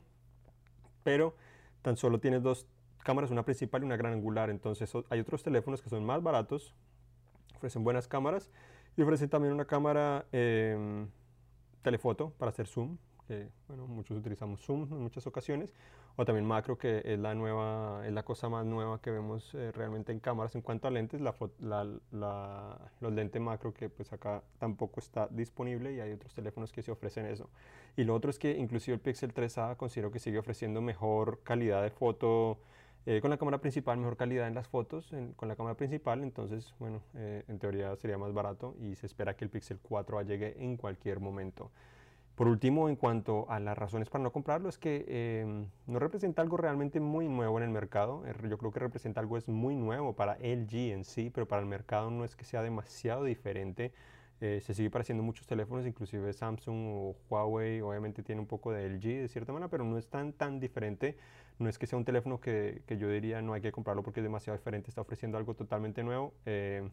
Pero 1.04 1.36
tan 1.84 1.98
solo 1.98 2.20
tienes 2.20 2.42
dos 2.42 2.66
cámaras, 3.04 3.32
una 3.32 3.44
principal 3.44 3.82
y 3.82 3.86
una 3.86 3.98
gran 3.98 4.14
angular. 4.14 4.50
Entonces 4.50 4.92
hay 5.10 5.20
otros 5.20 5.44
teléfonos 5.44 5.82
que 5.82 5.90
son 5.90 6.06
más 6.06 6.22
baratos, 6.22 6.76
ofrecen 7.56 7.84
buenas 7.84 8.08
cámaras 8.08 8.50
y 8.98 9.02
ofrecen 9.02 9.30
también 9.30 9.54
una 9.54 9.66
cámara 9.66 10.26
em, 10.32 11.08
telefoto 11.82 12.32
para 12.38 12.50
hacer 12.50 12.68
zoom, 12.68 12.98
que 13.28 13.50
bueno, 13.68 13.88
muchos 13.88 14.18
utilizamos 14.18 14.62
zoom 14.62 14.84
en 14.92 15.02
muchas 15.02 15.26
ocasiones, 15.28 15.74
o 16.18 16.26
también 16.26 16.46
macro, 16.46 16.78
que 16.78 17.02
es 17.06 17.18
la 17.20 17.34
nueva, 17.34 18.06
es 18.06 18.14
la 18.14 18.24
cosa 18.24 18.50
más 18.50 18.66
nueva 18.66 19.00
que 19.02 19.12
vemos 19.12 19.54
eh, 19.56 19.72
realmente 19.72 20.12
en 20.12 20.20
cámaras 20.20 20.56
en 20.56 20.62
cuanto 20.62 20.88
a 20.88 20.92
lentes, 20.92 21.22
la, 21.22 21.36
la, 21.60 22.78
los 23.00 23.14
lentes 23.14 23.42
macro 23.42 23.74
que 23.74 23.90
pues 23.90 24.12
acá 24.12 24.44
tampoco 24.60 25.00
está 25.00 25.28
disponible 25.30 25.94
y 25.94 26.02
hay 26.02 26.12
otros 26.12 26.34
teléfonos 26.34 26.72
que 26.72 26.82
se 26.82 26.92
ofrecen 26.92 27.26
eso. 27.26 27.50
Y 27.96 28.04
lo 28.04 28.14
otro 28.14 28.30
es 28.30 28.40
que 28.40 28.58
inclusive 28.58 28.96
el 28.96 29.02
Pixel 29.02 29.34
3a 29.34 29.78
considero 29.78 30.12
que 30.12 30.20
sigue 30.20 30.38
ofreciendo 30.38 30.82
mejor 30.82 31.40
calidad 31.44 31.82
de 31.82 31.92
foto, 31.92 32.60
eh, 33.06 33.20
con 33.22 33.30
la 33.30 33.38
cámara 33.38 33.60
principal, 33.60 33.98
mejor 33.98 34.18
calidad 34.18 34.48
en 34.48 34.56
las 34.56 34.68
fotos 34.68 35.12
con 35.36 35.48
la 35.48 35.56
cámara 35.56 35.76
principal, 35.76 36.24
entonces, 36.24 36.74
bueno, 36.80 37.02
eh, 37.16 37.44
en 37.48 37.60
teoría 37.60 37.96
sería 37.96 38.18
más 38.18 38.34
barato 38.34 38.76
y 38.80 38.96
se 38.96 39.08
espera 39.08 39.36
que 39.36 39.46
el 39.46 39.50
Pixel 39.50 39.80
4 39.82 40.22
llegue 40.22 40.64
en 40.64 40.78
cualquier 40.78 41.20
momento. 41.20 41.72
Por 42.36 42.48
último, 42.48 42.90
en 42.90 42.96
cuanto 42.96 43.46
a 43.52 43.60
las 43.60 43.78
razones 43.78 44.10
para 44.10 44.24
no 44.24 44.32
comprarlo, 44.32 44.70
es 44.70 44.78
que 44.78 45.06
eh, 45.08 45.66
no 45.86 46.00
representa 46.00 46.42
algo 46.42 46.58
realmente 46.58 47.00
muy 47.00 47.28
nuevo 47.28 47.58
en 47.58 47.64
el 47.64 47.70
mercado. 47.70 48.24
Yo 48.50 48.58
creo 48.58 48.72
que 48.72 48.80
representa 48.80 49.20
algo 49.20 49.38
es 49.38 49.48
muy 49.48 49.76
nuevo 49.76 50.16
para 50.16 50.38
LG 50.40 50.92
en 50.92 51.04
sí, 51.04 51.30
pero 51.30 51.48
para 51.48 51.62
el 51.62 51.68
mercado 51.68 52.10
no 52.10 52.26
es 52.26 52.36
que 52.36 52.46
sea 52.46 52.64
demasiado 52.64 53.26
diferente. 53.26 53.92
Eh, 54.40 54.60
se 54.62 54.74
sigue 54.74 54.90
pareciendo 54.90 55.24
muchos 55.24 55.46
teléfonos, 55.46 55.86
inclusive 55.86 56.34
Samsung 56.34 56.88
o 56.88 57.16
Huawei, 57.30 57.82
obviamente 57.82 58.24
tiene 58.24 58.42
un 58.42 58.48
poco 58.48 58.72
de 58.72 58.90
LG 58.90 59.22
de 59.22 59.28
cierta 59.28 59.54
manera, 59.54 59.70
pero 59.70 59.84
no 59.84 60.00
es 60.00 60.08
tan, 60.08 60.34
tan 60.34 60.60
diferente. 60.60 61.18
No 61.62 61.70
es 61.70 61.78
que 61.78 61.86
sea 61.86 61.98
un 61.98 62.06
teléfono 62.06 62.40
que, 62.40 62.82
que 62.88 62.98
yo 62.98 63.08
diría 63.08 63.42
no 63.42 63.54
hay 63.54 63.62
que 63.62 63.72
comprarlo 63.72 64.04
porque 64.04 64.20
es 64.20 64.24
demasiado 64.24 64.58
diferente, 64.58 64.90
está 64.90 65.02
ofreciendo 65.02 65.38
algo 65.38 65.54
totalmente 65.54 66.04
nuevo. 66.04 66.34
Eh, 66.46 66.90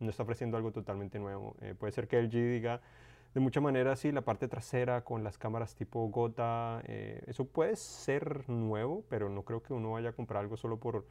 no 0.00 0.10
está 0.10 0.22
ofreciendo 0.22 0.56
algo 0.56 0.72
totalmente 0.72 1.18
nuevo. 1.18 1.54
Eh, 1.60 1.74
puede 1.78 1.92
ser 1.92 2.08
que 2.08 2.18
LG 2.18 2.30
diga 2.30 2.80
de 3.34 3.40
mucha 3.40 3.60
manera 3.60 3.94
sí, 3.96 4.12
la 4.12 4.22
parte 4.22 4.48
trasera 4.48 5.04
con 5.04 5.22
las 5.22 5.36
cámaras 5.36 5.74
tipo 5.74 6.08
gota, 6.08 6.82
eso 6.86 7.44
puede 7.44 7.76
ser 7.76 8.48
nuevo, 8.48 9.04
pero 9.10 9.28
no 9.28 9.42
creo 9.42 9.62
que 9.62 9.74
uno 9.74 9.92
vaya 9.92 10.08
a 10.08 10.12
comprar 10.12 10.40
algo 10.40 10.56
solo 10.56 10.78
por 10.78 11.04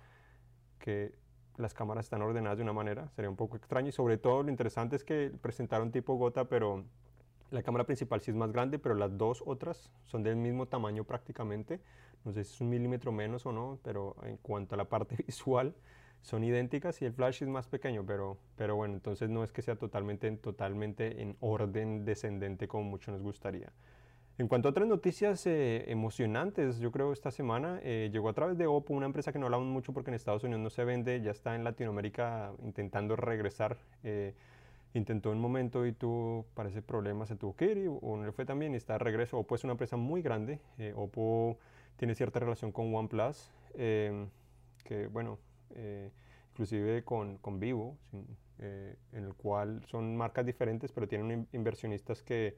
que 0.80 1.14
las 1.58 1.76
cámaras 1.76 2.08
están 2.08 2.24
ordenadas 2.24 2.58
de 2.58 2.64
una 2.64 2.74
manera, 2.74 3.10
sería 3.10 3.30
un 3.30 3.36
poco 3.36 3.58
extraño 3.58 3.90
y 3.90 3.92
sobre 3.92 4.18
todo 4.18 4.42
lo 4.42 4.50
interesante 4.50 4.96
es 4.96 5.04
que 5.04 5.32
presentaron 5.40 5.92
tipo 5.92 6.16
gota, 6.16 6.46
pero 6.46 6.84
la 7.52 7.64
cámara 7.64 7.86
principal 7.86 8.22
sí 8.22 8.32
es 8.32 8.38
más 8.38 8.52
grande, 8.52 8.80
pero 8.80 8.96
las 8.96 9.18
dos 9.18 9.44
otras 9.46 9.92
son 10.06 10.24
del 10.24 10.36
mismo 10.36 10.66
tamaño 10.66 11.04
prácticamente, 11.04 11.80
no 12.26 12.34
sé 12.34 12.44
si 12.44 12.54
es 12.54 12.62
un 12.62 12.70
milímetro 12.70 13.12
menos 13.12 13.46
o 13.46 13.52
no, 13.52 13.80
pero 13.84 14.16
en 14.24 14.38
cuanto 14.38 14.76
a 14.76 14.78
la 14.78 14.86
parte 14.86 15.16
visual 15.26 15.76
son 16.22 16.44
idénticas 16.44 17.02
y 17.02 17.06
el 17.06 17.14
flash 17.14 17.44
es 17.44 17.50
más 17.50 17.68
pequeño, 17.68 18.04
pero, 18.06 18.38
pero 18.56 18.76
bueno, 18.76 18.96
entonces 18.96 19.30
no 19.30 19.44
es 19.44 19.52
que 19.52 19.62
sea 19.62 19.76
totalmente, 19.76 20.30
totalmente 20.32 21.22
en 21.22 21.38
orden 21.40 22.04
descendente 22.04 22.68
como 22.68 22.84
mucho 22.84 23.12
nos 23.12 23.22
gustaría. 23.22 23.72
En 24.38 24.50
cuanto 24.50 24.68
a 24.68 24.72
otras 24.72 24.88
noticias 24.88 25.48
eh, 25.48 25.86
emocionantes, 25.90 26.80
yo 26.80 26.92
creo 26.92 27.14
esta 27.14 27.32
semana 27.32 27.80
eh, 27.84 28.10
llegó 28.12 28.28
a 28.28 28.34
través 28.34 28.58
de 28.58 28.68
Oppo, 28.68 28.94
una 28.94 29.06
empresa 29.06 29.32
que 29.32 29.40
no 29.40 29.46
hablamos 29.46 29.68
mucho 29.68 29.94
porque 29.94 30.12
en 30.12 30.16
Estados 30.16 30.44
Unidos 30.44 30.62
no 30.62 30.70
se 30.70 30.84
vende, 30.84 31.22
ya 31.22 31.32
está 31.32 31.56
en 31.56 31.64
Latinoamérica 31.64 32.52
intentando 32.62 33.16
regresar. 33.16 33.78
Eh, 34.04 34.34
intentó 34.94 35.32
un 35.32 35.40
momento 35.40 35.86
y 35.86 35.94
tuvo, 35.94 36.46
parece, 36.54 36.82
problemas, 36.82 37.30
se 37.30 37.38
tuvo 37.38 37.56
que 37.56 37.72
ir 37.72 37.88
o 37.88 38.18
no 38.18 38.26
le 38.26 38.32
fue 38.34 38.46
también 38.46 38.74
y 38.74 38.78
está 38.78 38.94
de 38.94 39.00
regreso. 39.00 39.38
Oppo 39.38 39.56
es 39.56 39.64
una 39.64 39.72
empresa 39.72 39.96
muy 39.96 40.22
grande. 40.22 40.60
Oppo 40.96 41.58
tiene 41.98 42.16
cierta 42.16 42.40
relación 42.40 42.72
con 42.72 42.94
OnePlus, 42.94 43.52
que 43.74 45.08
bueno, 45.12 45.40
inclusive 46.52 47.04
con, 47.04 47.38
con 47.38 47.60
Vivo, 47.60 47.98
en 48.60 48.98
el 49.12 49.34
cual 49.34 49.84
son 49.88 50.16
marcas 50.16 50.46
diferentes, 50.46 50.92
pero 50.92 51.08
tienen 51.08 51.48
inversionistas 51.52 52.24
que 52.24 52.58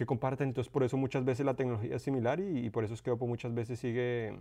que 0.00 0.06
comparten. 0.06 0.48
Entonces, 0.48 0.72
por 0.72 0.82
eso 0.82 0.96
muchas 0.96 1.26
veces 1.26 1.44
la 1.44 1.54
tecnología 1.54 1.96
es 1.96 2.02
similar 2.02 2.40
y, 2.40 2.70
por 2.70 2.84
eso 2.84 2.94
es 2.94 3.02
que 3.02 3.10
Oppo 3.10 3.26
muchas 3.26 3.52
veces 3.52 3.78
sigue, 3.78 4.34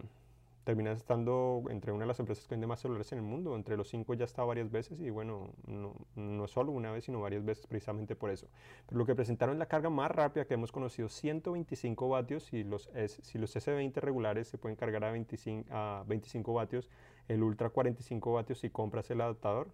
termina 0.63 0.92
estando 0.92 1.63
entre 1.70 1.92
una 1.92 2.01
de 2.01 2.08
las 2.08 2.20
empresas 2.20 2.46
que 2.46 2.54
vende 2.54 2.68
más 2.68 2.82
celulares 2.82 3.12
en 3.12 3.20
el 3.20 3.24
mundo. 3.24 3.56
Entre 3.56 3.78
los 3.78 3.89
cinco 3.89 4.13
ya 4.13 4.25
está 4.25 4.44
varias 4.44 4.70
veces 4.70 5.00
y 5.00 5.10
bueno, 5.10 5.54
no, 5.66 5.96
no 6.16 6.48
solo 6.48 6.72
una 6.72 6.92
vez, 6.92 7.06
sino 7.06 7.22
varias 7.22 7.44
veces 7.44 7.66
precisamente 7.68 8.16
por 8.16 8.30
eso. 8.30 8.48
Pero 8.86 9.00
lo 9.00 9.06
que 9.06 9.16
presentaron 9.16 9.56
es 9.56 9.60
la 9.60 9.68
carga 9.68 9.89
más 9.89 10.12
rápida 10.12 10.46
que 10.46 10.54
hemos 10.54 10.72
conocido, 10.72 11.10
125 11.10 12.10
vatios 12.10 12.54
y 12.54 12.63
los, 12.63 12.89
si 13.08 13.38
los 13.38 13.56
S20 13.56 13.96
regulares 13.96 14.48
se 14.48 14.58
pueden 14.58 14.75
cargar 14.75 15.04
a 15.04 15.12
25, 15.12 15.74
a 15.74 16.04
25 16.08 16.54
vatios, 16.54 16.89
el 17.28 17.44
Ultra 17.44 17.70
45 17.70 18.34
vatios 18.34 18.60
si 18.60 18.70
compras 18.70 19.10
el 19.12 19.22
adaptador. 19.22 19.70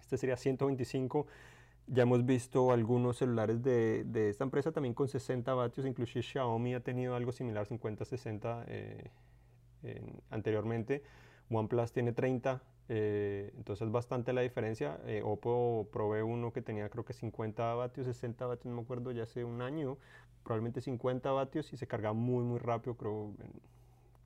Este 0.00 0.16
sería 0.16 0.36
125 0.36 1.26
ya 1.88 2.04
hemos 2.04 2.24
visto 2.24 2.70
algunos 2.70 3.18
celulares 3.18 3.62
de, 3.62 4.04
de, 4.04 4.30
esta 4.30 4.44
empresa 4.44 4.70
también 4.70 4.94
con 4.94 5.08
60 5.08 5.52
vatios, 5.52 5.84
inclusive 5.84 6.22
Xiaomi 6.22 6.74
ha 6.74 6.80
tenido 6.80 7.16
algo 7.16 7.32
similar, 7.32 7.66
50-60 7.66 8.64
eh, 8.68 9.10
anteriormente. 10.30 11.02
OnePlus 11.50 11.92
tiene 11.92 12.12
30, 12.12 12.62
eh, 12.88 13.52
entonces 13.56 13.90
bastante 13.90 14.32
la 14.32 14.40
diferencia. 14.40 15.00
Eh, 15.06 15.22
Oppo 15.24 15.88
probé 15.92 16.22
uno 16.22 16.52
que 16.52 16.62
tenía 16.62 16.88
creo 16.88 17.04
que 17.04 17.12
50 17.12 17.74
vatios, 17.74 18.06
60 18.06 18.46
vatios, 18.46 18.66
no 18.66 18.76
me 18.76 18.82
acuerdo, 18.82 19.12
ya 19.12 19.24
hace 19.24 19.44
un 19.44 19.62
año, 19.62 19.98
probablemente 20.44 20.80
50 20.80 21.30
vatios 21.32 21.72
y 21.72 21.76
se 21.76 21.86
carga 21.86 22.12
muy 22.12 22.44
muy 22.44 22.58
rápido, 22.58 22.96
creo 22.96 23.34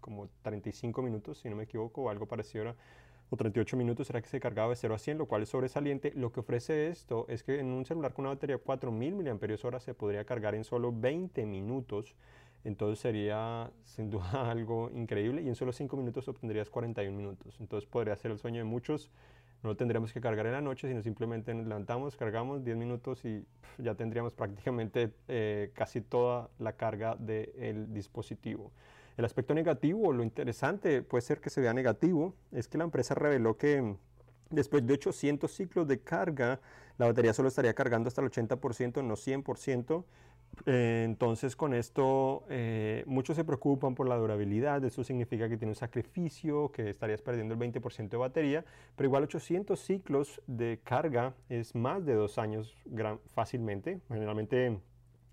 como 0.00 0.28
35 0.42 1.02
minutos, 1.02 1.38
si 1.38 1.50
no 1.50 1.56
me 1.56 1.64
equivoco, 1.64 2.02
o 2.02 2.10
algo 2.10 2.26
parecido 2.26 2.74
o 3.30 3.36
38 3.36 3.76
minutos 3.76 4.06
será 4.06 4.22
que 4.22 4.28
se 4.28 4.38
cargaba 4.38 4.70
de 4.70 4.76
0 4.76 4.94
a 4.94 4.98
100, 4.98 5.18
lo 5.18 5.26
cual 5.26 5.42
es 5.42 5.48
sobresaliente. 5.48 6.12
Lo 6.14 6.32
que 6.32 6.40
ofrece 6.40 6.88
esto 6.88 7.26
es 7.28 7.42
que 7.42 7.58
en 7.58 7.66
un 7.66 7.84
celular 7.84 8.12
con 8.12 8.24
una 8.24 8.34
batería 8.34 8.56
de 8.56 8.62
4000 8.62 9.14
mAh 9.14 9.80
se 9.80 9.94
podría 9.94 10.24
cargar 10.24 10.54
en 10.54 10.64
solo 10.64 10.92
20 10.92 11.44
minutos. 11.46 12.14
Entonces 12.64 12.98
sería 12.98 13.70
sin 13.84 14.10
duda 14.10 14.50
algo 14.50 14.90
increíble 14.94 15.42
y 15.42 15.48
en 15.48 15.54
solo 15.54 15.72
5 15.72 15.96
minutos 15.96 16.28
obtendrías 16.28 16.70
41 16.70 17.16
minutos. 17.16 17.56
Entonces 17.60 17.88
podría 17.88 18.16
ser 18.16 18.30
el 18.30 18.38
sueño 18.38 18.58
de 18.58 18.64
muchos. 18.64 19.10
No 19.62 19.70
lo 19.70 19.76
tendríamos 19.76 20.12
que 20.12 20.20
cargar 20.20 20.46
en 20.46 20.52
la 20.52 20.60
noche, 20.60 20.88
sino 20.88 21.02
simplemente 21.02 21.54
nos 21.54 21.66
levantamos, 21.66 22.16
cargamos 22.16 22.64
10 22.64 22.76
minutos 22.76 23.24
y 23.24 23.44
ya 23.78 23.94
tendríamos 23.94 24.32
prácticamente 24.34 25.12
eh, 25.28 25.70
casi 25.74 26.00
toda 26.00 26.50
la 26.58 26.72
carga 26.74 27.16
del 27.16 27.92
dispositivo. 27.92 28.72
El 29.16 29.24
aspecto 29.24 29.54
negativo, 29.54 30.12
lo 30.12 30.22
interesante 30.22 31.02
puede 31.02 31.22
ser 31.22 31.40
que 31.40 31.48
se 31.48 31.62
vea 31.62 31.72
negativo, 31.72 32.34
es 32.52 32.68
que 32.68 32.76
la 32.76 32.84
empresa 32.84 33.14
reveló 33.14 33.56
que 33.56 33.96
después 34.50 34.86
de 34.86 34.94
800 34.94 35.50
ciclos 35.50 35.88
de 35.88 36.00
carga, 36.00 36.60
la 36.98 37.06
batería 37.06 37.32
solo 37.32 37.48
estaría 37.48 37.74
cargando 37.74 38.08
hasta 38.08 38.20
el 38.20 38.30
80%, 38.30 39.02
no 39.02 39.14
100%. 39.14 40.04
Eh, 40.64 41.02
entonces 41.04 41.54
con 41.54 41.74
esto 41.74 42.44
eh, 42.48 43.04
muchos 43.06 43.36
se 43.36 43.44
preocupan 43.44 43.94
por 43.94 44.08
la 44.08 44.16
durabilidad, 44.16 44.82
eso 44.84 45.04
significa 45.04 45.48
que 45.48 45.56
tiene 45.56 45.72
un 45.72 45.76
sacrificio, 45.76 46.72
que 46.72 46.90
estarías 46.90 47.20
perdiendo 47.20 47.54
el 47.54 47.60
20% 47.60 48.08
de 48.08 48.16
batería, 48.16 48.64
pero 48.96 49.08
igual 49.08 49.24
800 49.24 49.78
ciclos 49.78 50.40
de 50.46 50.80
carga 50.82 51.34
es 51.48 51.74
más 51.74 52.04
de 52.06 52.14
dos 52.14 52.38
años 52.38 52.74
fácilmente. 53.34 54.00
Generalmente 54.08 54.78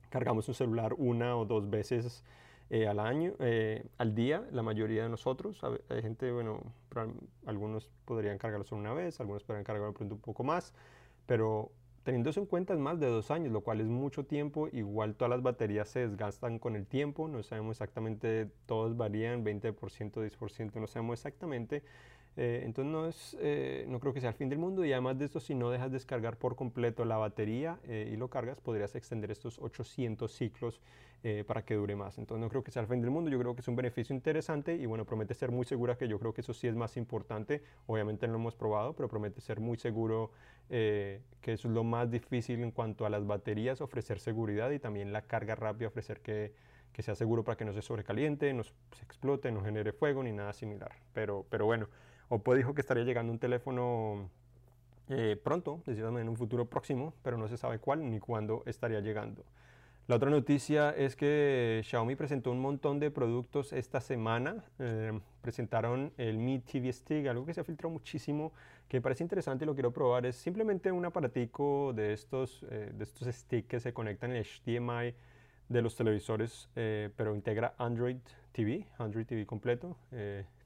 cargamos 0.10 0.48
un 0.48 0.53
celular 0.53 0.94
una 0.98 1.36
o 1.38 1.46
dos 1.46 1.70
veces 1.70 2.24
eh, 2.70 2.88
al 2.88 3.00
año, 3.00 3.34
al 3.98 4.15
día, 4.15 4.44
la 4.51 4.62
mayoría 4.62 5.03
de 5.03 5.10
nosotros. 5.10 5.62
Hay 5.89 6.01
gente, 6.01 6.32
bueno, 6.32 6.62
algunos 7.46 7.89
podrían 8.06 8.38
cargarlo 8.38 8.65
solo 8.65 8.82
una 8.82 8.94
vez, 8.94 9.20
algunos 9.20 9.44
podrían 9.44 9.63
cargarlo 9.63 9.94
un 10.00 10.20
poco 10.20 10.44
más, 10.44 10.74
pero 11.25 11.72
teniendo 12.04 12.30
eso 12.30 12.40
en 12.40 12.46
cuenta 12.46 12.74
es 12.74 12.80
más 12.80 13.00
de 13.00 13.08
dos 13.08 13.32
años, 13.32 13.52
lo 13.52 13.62
cual 13.62 13.82
es 13.82 13.88
mucho 13.88 14.26
tiempo. 14.26 14.68
Igual 14.72 15.16
todas 15.16 15.32
las 15.32 15.42
baterías 15.42 15.90
se 15.90 16.08
desgastan 16.08 16.60
con 16.60 16.76
el 16.76 16.86
tiempo, 16.86 17.28
no 17.28 17.42
sabemos 17.44 17.78
exactamente, 17.78 18.50
todos 18.66 18.96
varían, 18.96 19.44
20%, 19.44 20.22
10%, 20.22 20.80
no 20.80 20.88
sabemos 20.88 21.20
exactamente. 21.20 21.84
Eh, 22.36 22.63
entonces 22.66 22.92
no, 22.92 23.08
es, 23.08 23.38
eh, 23.40 23.86
no 23.88 24.00
creo 24.00 24.12
que 24.12 24.20
sea 24.20 24.30
el 24.30 24.36
fin 24.36 24.50
del 24.50 24.58
mundo 24.58 24.84
y 24.84 24.92
además 24.92 25.20
de 25.20 25.25
esto, 25.25 25.40
si 25.40 25.54
no 25.54 25.70
dejas 25.70 25.92
descargar 25.92 26.38
por 26.38 26.56
completo 26.56 27.06
la 27.06 27.18
batería 27.18 27.78
eh, 27.84 28.10
y 28.12 28.18
lo 28.18 28.30
cargas, 28.30 28.60
podrías 28.60 28.96
extender 28.96 29.30
estos 29.32 29.60
800 29.60 30.32
ciclos 30.32 30.82
para 31.48 31.63
que 31.63 31.75
dure 31.75 31.96
más. 31.96 32.18
Entonces 32.18 32.42
no 32.42 32.50
creo 32.50 32.66
que 32.66 32.72
sea 32.72 32.82
el 32.82 32.90
fin 32.90 33.00
del 33.00 33.10
mundo, 33.10 33.32
yo 33.32 33.40
creo 33.40 33.56
que 33.56 33.62
es 33.62 33.68
un 33.70 33.78
beneficio 33.78 34.13
interesante 34.13 34.75
y 34.75 34.86
bueno, 34.86 35.06
promete 35.06 35.34
ser 35.34 35.52
muy 35.52 35.66
segura, 35.66 35.96
que 35.96 36.06
yo 36.10 36.20
creo 36.20 36.34
que 36.34 36.42
eso 36.42 36.54
sí 36.54 36.68
es 36.68 36.75
más 36.75 36.98
importante. 36.98 37.63
Obviamente 37.88 38.28
no 38.28 38.34
lo 38.34 38.40
hemos 38.40 38.56
probado, 38.56 38.94
pero 38.94 39.08
promete 39.08 39.40
ser 39.40 39.62
muy 39.62 39.78
seguro, 39.78 40.32
que 40.68 41.22
eso 41.46 41.70
es 41.70 41.74
lo 41.74 41.86
más 41.86 42.12
difícil 42.12 42.62
en 42.62 42.72
cuanto 42.72 43.06
a 43.06 43.10
las 43.10 43.25
baterías, 43.25 43.80
ofrecer 43.80 44.20
seguridad 44.20 44.72
y 44.72 44.80
también 44.80 45.13
la 45.13 45.22
carga 45.22 45.56
rápida, 45.56 45.88
ofrecer 45.88 46.20
que 46.20 46.52
que 46.94 47.02
sea 47.02 47.16
seguro 47.16 47.44
para 47.44 47.58
que 47.58 47.66
no 47.66 47.74
se 47.74 47.82
sobrecaliente, 47.82 48.54
no 48.54 48.63
se 48.63 48.72
explote, 49.02 49.52
no 49.52 49.63
genere 49.63 49.92
fuego 49.92 50.24
ni 50.24 50.32
nada 50.32 50.54
similar. 50.54 50.92
Pero, 51.12 51.46
pero 51.50 51.66
bueno, 51.66 51.88
Oppo 52.34 52.56
dijo 52.56 52.74
que 52.74 52.82
estaría 52.82 53.04
llegando 53.04 53.32
un 53.32 53.38
teléfono 53.38 54.28
eh, 55.08 55.40
pronto, 55.44 55.84
decíamos 55.86 56.20
en 56.20 56.30
un 56.30 56.36
futuro 56.36 56.66
próximo, 56.66 57.13
pero 57.22 57.38
no 57.38 57.48
se 57.48 57.58
sabe 57.58 57.78
cuál 57.78 58.10
ni 58.10 58.20
cuándo 58.20 58.63
estaría 58.66 59.02
llegando. 59.02 59.44
La 60.08 60.16
otra 60.16 60.32
noticia 60.32 60.90
es 60.90 61.16
que 61.16 61.82
Xiaomi 61.84 62.16
presentó 62.16 62.50
un 62.50 62.60
montón 62.60 63.00
de 63.00 63.12
productos 63.12 63.72
esta 63.72 64.02
semana. 64.02 64.63
Eh, 64.80 65.12
presentaron 65.44 66.12
el 66.18 66.40
Mi 66.40 66.58
TV 66.58 66.92
Stick, 66.92 67.28
algo 67.28 67.46
que 67.46 67.54
se 67.54 67.62
ha 67.62 67.63
filtrado 67.63 67.94
muchísimo, 67.94 68.52
que 68.88 69.00
parece 69.00 69.24
interesante 69.24 69.66
y 69.66 69.68
lo 69.68 69.75
quiero 69.75 69.92
probar. 69.92 70.25
Es 70.25 70.36
simplemente 70.36 70.92
un 70.92 71.06
aparatico 71.06 71.94
de 71.94 72.13
estos, 72.13 72.66
eh, 72.72 72.92
de 72.96 73.04
estos 73.04 73.28
sticks 73.28 73.68
que 73.68 73.80
se 73.80 73.94
conectan 73.94 74.32
en 74.32 74.44
HDMI 74.44 75.13
de 75.70 75.82
los 75.84 75.96
televisores, 75.96 76.68
pero 76.74 77.36
integra 77.36 77.74
Android 77.78 78.18
TV, 78.52 78.86
Android 78.98 79.25
TV 79.25 79.46
completo. 79.46 79.96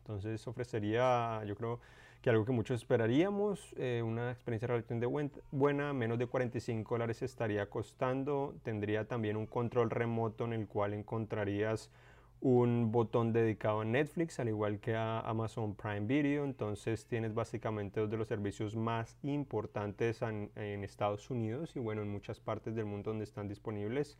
Entonces 0.07 0.47
ofrecería, 0.47 1.43
yo 1.43 1.57
creo 1.57 1.81
que 2.21 2.29
algo 2.29 2.45
que 2.45 2.53
muchos 2.53 2.79
esperaríamos, 2.79 3.75
eh, 3.75 4.01
una 4.01 4.31
experiencia 4.31 4.69
relativamente 4.69 5.41
buena, 5.51 5.91
menos 5.91 6.17
de 6.17 6.27
45 6.27 6.95
dólares 6.95 7.21
estaría 7.21 7.69
costando, 7.69 8.55
tendría 8.63 9.05
también 9.05 9.35
un 9.35 9.47
control 9.47 9.89
remoto 9.89 10.45
en 10.45 10.53
el 10.53 10.65
cual 10.65 10.93
encontrarías 10.93 11.91
un 12.39 12.89
botón 12.89 13.33
dedicado 13.33 13.81
a 13.81 13.85
Netflix, 13.85 14.39
al 14.39 14.47
igual 14.47 14.79
que 14.79 14.95
a 14.95 15.19
Amazon 15.19 15.75
Prime 15.75 16.07
Video, 16.07 16.45
entonces 16.45 17.05
tienes 17.05 17.33
básicamente 17.33 17.99
dos 17.99 18.09
de 18.09 18.15
los 18.15 18.29
servicios 18.29 18.77
más 18.77 19.17
importantes 19.23 20.21
en, 20.21 20.51
en 20.55 20.85
Estados 20.85 21.29
Unidos 21.29 21.75
y 21.75 21.79
bueno, 21.79 22.01
en 22.01 22.09
muchas 22.09 22.39
partes 22.39 22.75
del 22.75 22.85
mundo 22.85 23.09
donde 23.09 23.25
están 23.25 23.49
disponibles. 23.49 24.17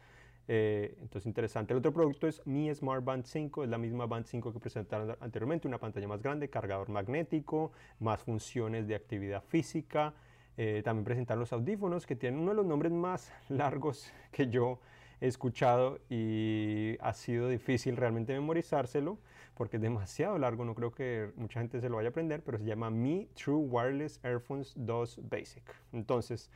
Eh, 0.48 0.96
entonces 1.02 1.26
interesante. 1.26 1.74
El 1.74 1.80
otro 1.80 1.92
producto 1.92 2.28
es 2.28 2.46
Mi 2.46 2.74
Smart 2.74 3.04
Band 3.04 3.26
5, 3.26 3.64
es 3.64 3.70
la 3.70 3.78
misma 3.78 4.06
Band 4.06 4.26
5 4.26 4.54
que 4.54 4.60
presentaron 4.60 5.16
anteriormente, 5.20 5.68
una 5.68 5.78
pantalla 5.78 6.08
más 6.08 6.22
grande, 6.22 6.50
cargador 6.50 6.90
magnético, 6.90 7.72
más 8.00 8.24
funciones 8.24 8.88
de 8.88 8.96
actividad 8.96 9.44
física. 9.44 10.14
Eh, 10.56 10.82
también 10.84 11.04
presentaron 11.04 11.42
los 11.42 11.54
audífonos 11.54 12.08
que 12.08 12.16
tienen 12.16 12.40
uno 12.40 12.52
de 12.52 12.56
los 12.56 12.66
nombres 12.66 12.92
más 12.92 13.32
largos 13.50 14.12
que 14.32 14.48
yo 14.48 14.80
he 15.20 15.28
escuchado 15.28 16.00
y 16.10 16.96
ha 17.00 17.14
sido 17.14 17.50
difícil 17.50 17.98
realmente 17.98 18.34
memorizárselo 18.34 19.18
porque 19.58 19.78
es 19.78 19.82
demasiado 19.82 20.38
largo, 20.38 20.66
no 20.66 20.76
creo 20.76 20.92
que 20.92 21.32
mucha 21.36 21.60
gente 21.60 21.82
se 21.82 21.90
lo 21.90 21.96
vaya 21.96 22.10
a 22.10 22.12
aprender, 22.12 22.44
pero 22.44 22.60
se 22.60 22.64
llama 22.64 22.92
Mi 22.92 23.28
True 23.34 23.58
Wireless 23.58 24.20
Earphones 24.24 24.74
2 24.76 25.22
Basic. 25.30 25.64
Entonces, 25.94 26.52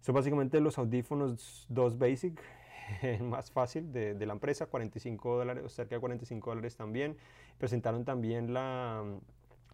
son 0.00 0.14
básicamente 0.14 0.60
los 0.60 0.78
audífonos 0.78 1.66
2 1.68 1.98
Basic 1.98 2.40
más 3.20 3.50
fácil 3.50 3.92
de, 3.92 4.14
de, 4.14 4.26
la 4.26 4.32
empresa, 4.32 4.66
45 4.66 5.38
dólares, 5.38 5.72
cerca 5.72 5.96
de 5.96 6.00
45 6.00 6.50
dólares 6.50 6.76
también. 6.76 7.16
Presentaron 7.58 8.04
también 8.04 8.52
la, 8.52 9.04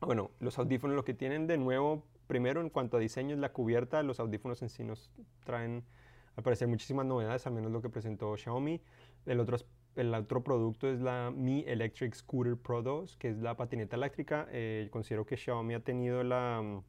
bueno, 0.00 0.30
los 0.40 0.58
audífonos, 0.58 0.96
lo 0.96 1.04
que 1.04 1.14
tienen 1.14 1.46
de 1.46 1.58
nuevo, 1.58 2.02
primero 2.26 2.60
en 2.60 2.70
cuanto 2.70 2.96
a 2.96 3.00
diseño 3.00 3.34
es 3.34 3.40
la 3.40 3.52
cubierta, 3.52 4.02
los 4.02 4.20
audífonos 4.20 4.62
en 4.62 4.68
sí 4.68 4.84
nos 4.84 5.10
traen, 5.44 5.84
al 6.36 6.42
parecer, 6.42 6.66
muchísimas 6.66 7.06
novedades, 7.06 7.46
al 7.46 7.52
menos 7.52 7.70
lo 7.70 7.82
que 7.82 7.88
presentó 7.88 8.36
Xiaomi. 8.36 8.80
El 9.26 9.38
otro, 9.38 9.58
el 9.96 10.14
otro 10.14 10.42
producto 10.42 10.88
es 10.88 11.00
la 11.00 11.30
Mi 11.30 11.62
Electric 11.66 12.14
Scooter 12.14 12.56
Pro 12.56 12.82
2, 12.82 13.16
que 13.16 13.28
es 13.28 13.38
la 13.38 13.56
patineta 13.56 13.96
eléctrica. 13.96 14.48
Eh, 14.50 14.88
considero 14.90 15.24
que 15.26 15.36
Xiaomi 15.36 15.74
ha 15.74 15.80
tenido 15.80 16.24
la 16.24 16.60
mm, 16.62 16.82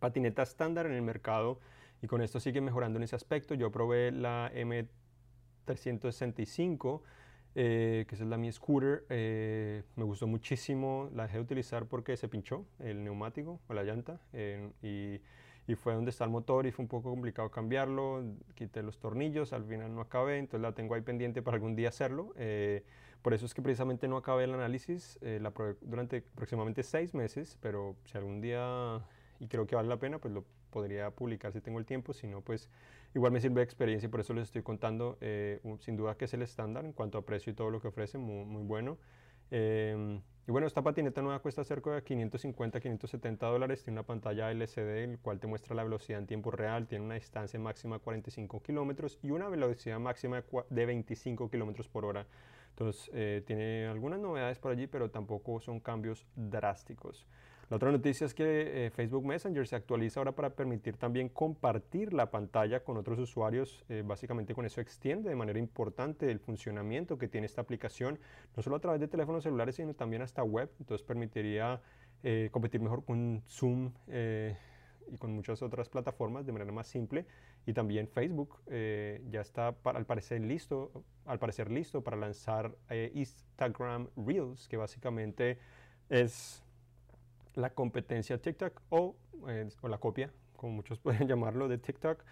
patineta 0.00 0.42
estándar 0.42 0.86
en 0.86 0.92
el 0.92 1.02
mercado 1.02 1.58
y 2.02 2.08
con 2.08 2.20
esto 2.20 2.40
sigue 2.40 2.60
mejorando 2.60 2.98
en 2.98 3.04
ese 3.04 3.14
aspecto. 3.16 3.54
Yo 3.54 3.70
probé 3.70 4.10
la 4.10 4.50
M 4.52 4.88
365, 5.64 7.02
eh, 7.54 8.06
que 8.08 8.14
es 8.14 8.20
la 8.22 8.36
mi 8.36 8.50
scooter. 8.50 9.04
Eh, 9.10 9.82
me 9.96 10.04
gustó 10.04 10.26
muchísimo, 10.26 11.10
la 11.14 11.24
dejé 11.24 11.36
de 11.36 11.42
utilizar 11.42 11.86
porque 11.86 12.16
se 12.16 12.28
pinchó 12.28 12.64
el 12.78 13.04
neumático 13.04 13.60
o 13.68 13.74
la 13.74 13.82
llanta 13.82 14.20
y, 14.82 15.20
y, 15.66 15.74
fue 15.74 15.94
donde 15.94 16.10
está 16.10 16.24
el 16.24 16.30
motor 16.30 16.66
y 16.66 16.72
fue 16.72 16.84
un 16.84 16.88
poco 16.88 17.10
complicado 17.10 17.50
cambiarlo. 17.50 18.24
Quité 18.54 18.82
los 18.82 18.98
tornillos, 18.98 19.52
al 19.52 19.64
final 19.64 19.94
no 19.94 20.00
acabé, 20.00 20.38
entonces 20.38 20.62
la 20.62 20.72
tengo 20.72 20.94
ahí 20.94 21.02
pendiente 21.02 21.42
para 21.42 21.56
algún 21.56 21.76
día 21.76 21.90
hacerlo. 21.90 22.32
Eh, 22.36 22.84
por 23.20 23.34
eso 23.34 23.46
es 23.46 23.54
que 23.54 23.62
precisamente 23.62 24.08
no 24.08 24.16
acabé 24.16 24.44
el 24.44 24.54
análisis, 24.54 25.18
la 25.22 25.52
durante 25.82 26.24
aproximadamente 26.32 26.82
seis 26.82 27.14
meses, 27.14 27.56
pero 27.60 27.94
si 28.04 28.18
algún 28.18 28.40
día, 28.40 29.00
y 29.38 29.46
creo 29.46 29.64
que 29.64 29.76
vale 29.76 29.88
la 29.88 29.98
pena, 29.98 30.18
pues 30.18 30.34
lo 30.34 30.44
podría 30.70 31.10
publicar 31.10 31.52
si 31.52 31.60
tengo 31.60 31.78
el 31.78 31.84
tiempo, 31.84 32.12
si 32.14 32.26
no, 32.26 32.40
pues 32.40 32.68
igual 33.14 33.32
me 33.32 33.40
sirve 33.40 33.56
de 33.56 33.64
experiencia 33.64 34.06
y 34.06 34.10
por 34.10 34.20
eso 34.20 34.34
les 34.34 34.44
estoy 34.44 34.62
contando. 34.62 35.18
Eh, 35.20 35.60
sin 35.80 35.96
duda 35.96 36.16
que 36.16 36.26
es 36.26 36.34
el 36.34 36.42
estándar 36.42 36.84
en 36.84 36.92
cuanto 36.92 37.18
a 37.18 37.22
precio 37.24 37.52
y 37.52 37.54
todo 37.54 37.70
lo 37.70 37.80
que 37.80 37.88
ofrece, 37.88 38.18
muy, 38.18 38.44
muy 38.44 38.62
bueno. 38.62 38.98
Em, 39.50 40.22
y 40.46 40.50
bueno, 40.50 40.66
esta 40.66 40.82
patineta 40.82 41.20
nueva 41.22 41.38
cuesta 41.40 41.62
cerca 41.62 41.90
de 41.90 42.02
550, 42.02 42.80
570 42.80 43.46
dólares. 43.46 43.84
Tiene 43.84 44.00
una 44.00 44.06
pantalla 44.06 44.50
LCD, 44.50 45.04
el 45.04 45.18
cual 45.18 45.38
te 45.38 45.46
muestra 45.46 45.74
la 45.76 45.84
velocidad 45.84 46.18
en 46.18 46.26
tiempo 46.26 46.50
real. 46.50 46.88
Tiene 46.88 47.04
una 47.04 47.14
distancia 47.14 47.60
máxima 47.60 47.96
de 47.96 48.02
45 48.02 48.62
kilómetros 48.62 49.18
y 49.22 49.30
una 49.30 49.48
velocidad 49.48 50.00
máxima 50.00 50.42
de 50.70 50.86
25 50.86 51.50
kilómetros 51.50 51.88
por 51.88 52.04
hora. 52.04 52.26
Entonces, 52.70 53.10
eh, 53.12 53.42
tiene 53.46 53.86
algunas 53.86 54.18
novedades 54.18 54.58
por 54.58 54.72
allí, 54.72 54.86
pero 54.86 55.10
tampoco 55.10 55.60
son 55.60 55.80
cambios 55.80 56.26
drásticos. 56.34 57.26
La 57.72 57.76
otra 57.76 57.90
noticia 57.90 58.26
es 58.26 58.34
que 58.34 58.84
eh, 58.84 58.90
Facebook 58.90 59.24
Messenger 59.24 59.66
se 59.66 59.76
actualiza 59.76 60.20
ahora 60.20 60.32
para 60.32 60.50
permitir 60.50 60.98
también 60.98 61.30
compartir 61.30 62.12
la 62.12 62.30
pantalla 62.30 62.84
con 62.84 62.98
otros 62.98 63.18
usuarios. 63.18 63.82
Eh, 63.88 64.02
básicamente 64.04 64.54
con 64.54 64.66
eso 64.66 64.82
extiende 64.82 65.30
de 65.30 65.36
manera 65.36 65.58
importante 65.58 66.30
el 66.30 66.38
funcionamiento 66.38 67.16
que 67.16 67.28
tiene 67.28 67.46
esta 67.46 67.62
aplicación, 67.62 68.18
no 68.54 68.62
solo 68.62 68.76
a 68.76 68.80
través 68.80 69.00
de 69.00 69.08
teléfonos 69.08 69.44
celulares, 69.44 69.76
sino 69.76 69.94
también 69.94 70.20
hasta 70.20 70.42
web. 70.42 70.70
Entonces 70.80 71.02
permitiría 71.02 71.80
eh, 72.22 72.50
competir 72.52 72.82
mejor 72.82 73.06
con 73.06 73.42
Zoom 73.48 73.94
y 75.10 75.16
con 75.16 75.32
muchas 75.32 75.62
otras 75.62 75.88
plataformas 75.88 76.44
de 76.44 76.52
manera 76.52 76.72
más 76.72 76.88
simple. 76.88 77.24
Y 77.64 77.72
también 77.72 78.06
Facebook 78.06 78.60
ya 78.66 79.40
está 79.40 79.74
al 79.84 80.04
parecer 80.04 80.42
listo, 80.42 81.04
al 81.24 81.38
parecer 81.38 81.70
listo 81.70 82.04
para 82.04 82.18
lanzar 82.18 82.76
Instagram 83.14 84.08
Reels, 84.14 84.68
que 84.68 84.76
básicamente 84.76 85.58
es 86.10 86.61
la 87.54 87.70
competencia 87.70 88.38
TikTok 88.38 88.80
o, 88.90 89.16
eh, 89.48 89.68
o 89.80 89.88
la 89.88 89.98
copia, 89.98 90.30
como 90.56 90.72
muchos 90.74 90.98
pueden 91.00 91.26
llamarlo, 91.28 91.68
de 91.68 91.78
TikTok. 91.78 92.22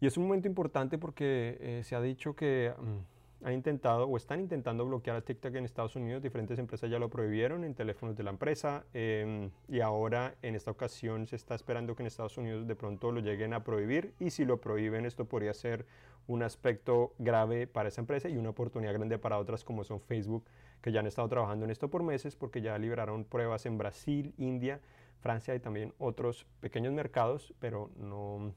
Y 0.00 0.06
es 0.06 0.16
un 0.16 0.24
momento 0.24 0.48
importante 0.48 0.98
porque 0.98 1.58
eh, 1.60 1.82
se 1.84 1.94
ha 1.94 2.00
dicho 2.00 2.34
que 2.34 2.72
mm, 2.76 3.21
han 3.44 3.52
intentado 3.52 4.06
o 4.06 4.16
están 4.16 4.40
intentando 4.40 4.86
bloquear 4.86 5.16
a 5.16 5.20
TikTok 5.22 5.54
en 5.56 5.64
Estados 5.64 5.96
Unidos. 5.96 6.22
Diferentes 6.22 6.58
empresas 6.58 6.90
ya 6.90 6.98
lo 6.98 7.10
prohibieron 7.10 7.64
en 7.64 7.74
teléfonos 7.74 8.16
de 8.16 8.22
la 8.22 8.30
empresa 8.30 8.84
em, 8.94 9.50
y 9.68 9.80
ahora 9.80 10.34
en 10.42 10.54
esta 10.54 10.70
ocasión 10.70 11.26
se 11.26 11.36
está 11.36 11.54
esperando 11.54 11.96
que 11.96 12.02
en 12.02 12.06
Estados 12.06 12.38
Unidos 12.38 12.66
de 12.66 12.76
pronto 12.76 13.10
lo 13.12 13.20
lleguen 13.20 13.52
a 13.54 13.64
prohibir 13.64 14.14
y 14.18 14.30
si 14.30 14.44
lo 14.44 14.60
prohíben 14.60 15.06
esto 15.06 15.24
podría 15.24 15.54
ser 15.54 15.86
un 16.26 16.42
aspecto 16.42 17.14
grave 17.18 17.66
para 17.66 17.88
esa 17.88 18.00
empresa 18.00 18.28
y 18.28 18.36
una 18.36 18.50
oportunidad 18.50 18.92
grande 18.92 19.18
para 19.18 19.38
otras 19.38 19.64
como 19.64 19.82
son 19.82 20.00
Facebook 20.00 20.44
que 20.80 20.92
ya 20.92 21.00
han 21.00 21.06
estado 21.06 21.28
trabajando 21.28 21.64
en 21.64 21.70
esto 21.70 21.88
por 21.88 22.02
meses 22.02 22.36
porque 22.36 22.60
ya 22.60 22.78
liberaron 22.78 23.24
pruebas 23.24 23.66
en 23.66 23.78
Brasil, 23.78 24.34
India, 24.38 24.80
Francia 25.20 25.54
y 25.54 25.60
también 25.60 25.94
otros 25.98 26.46
pequeños 26.60 26.92
mercados, 26.92 27.54
pero 27.60 27.90
no, 27.96 28.52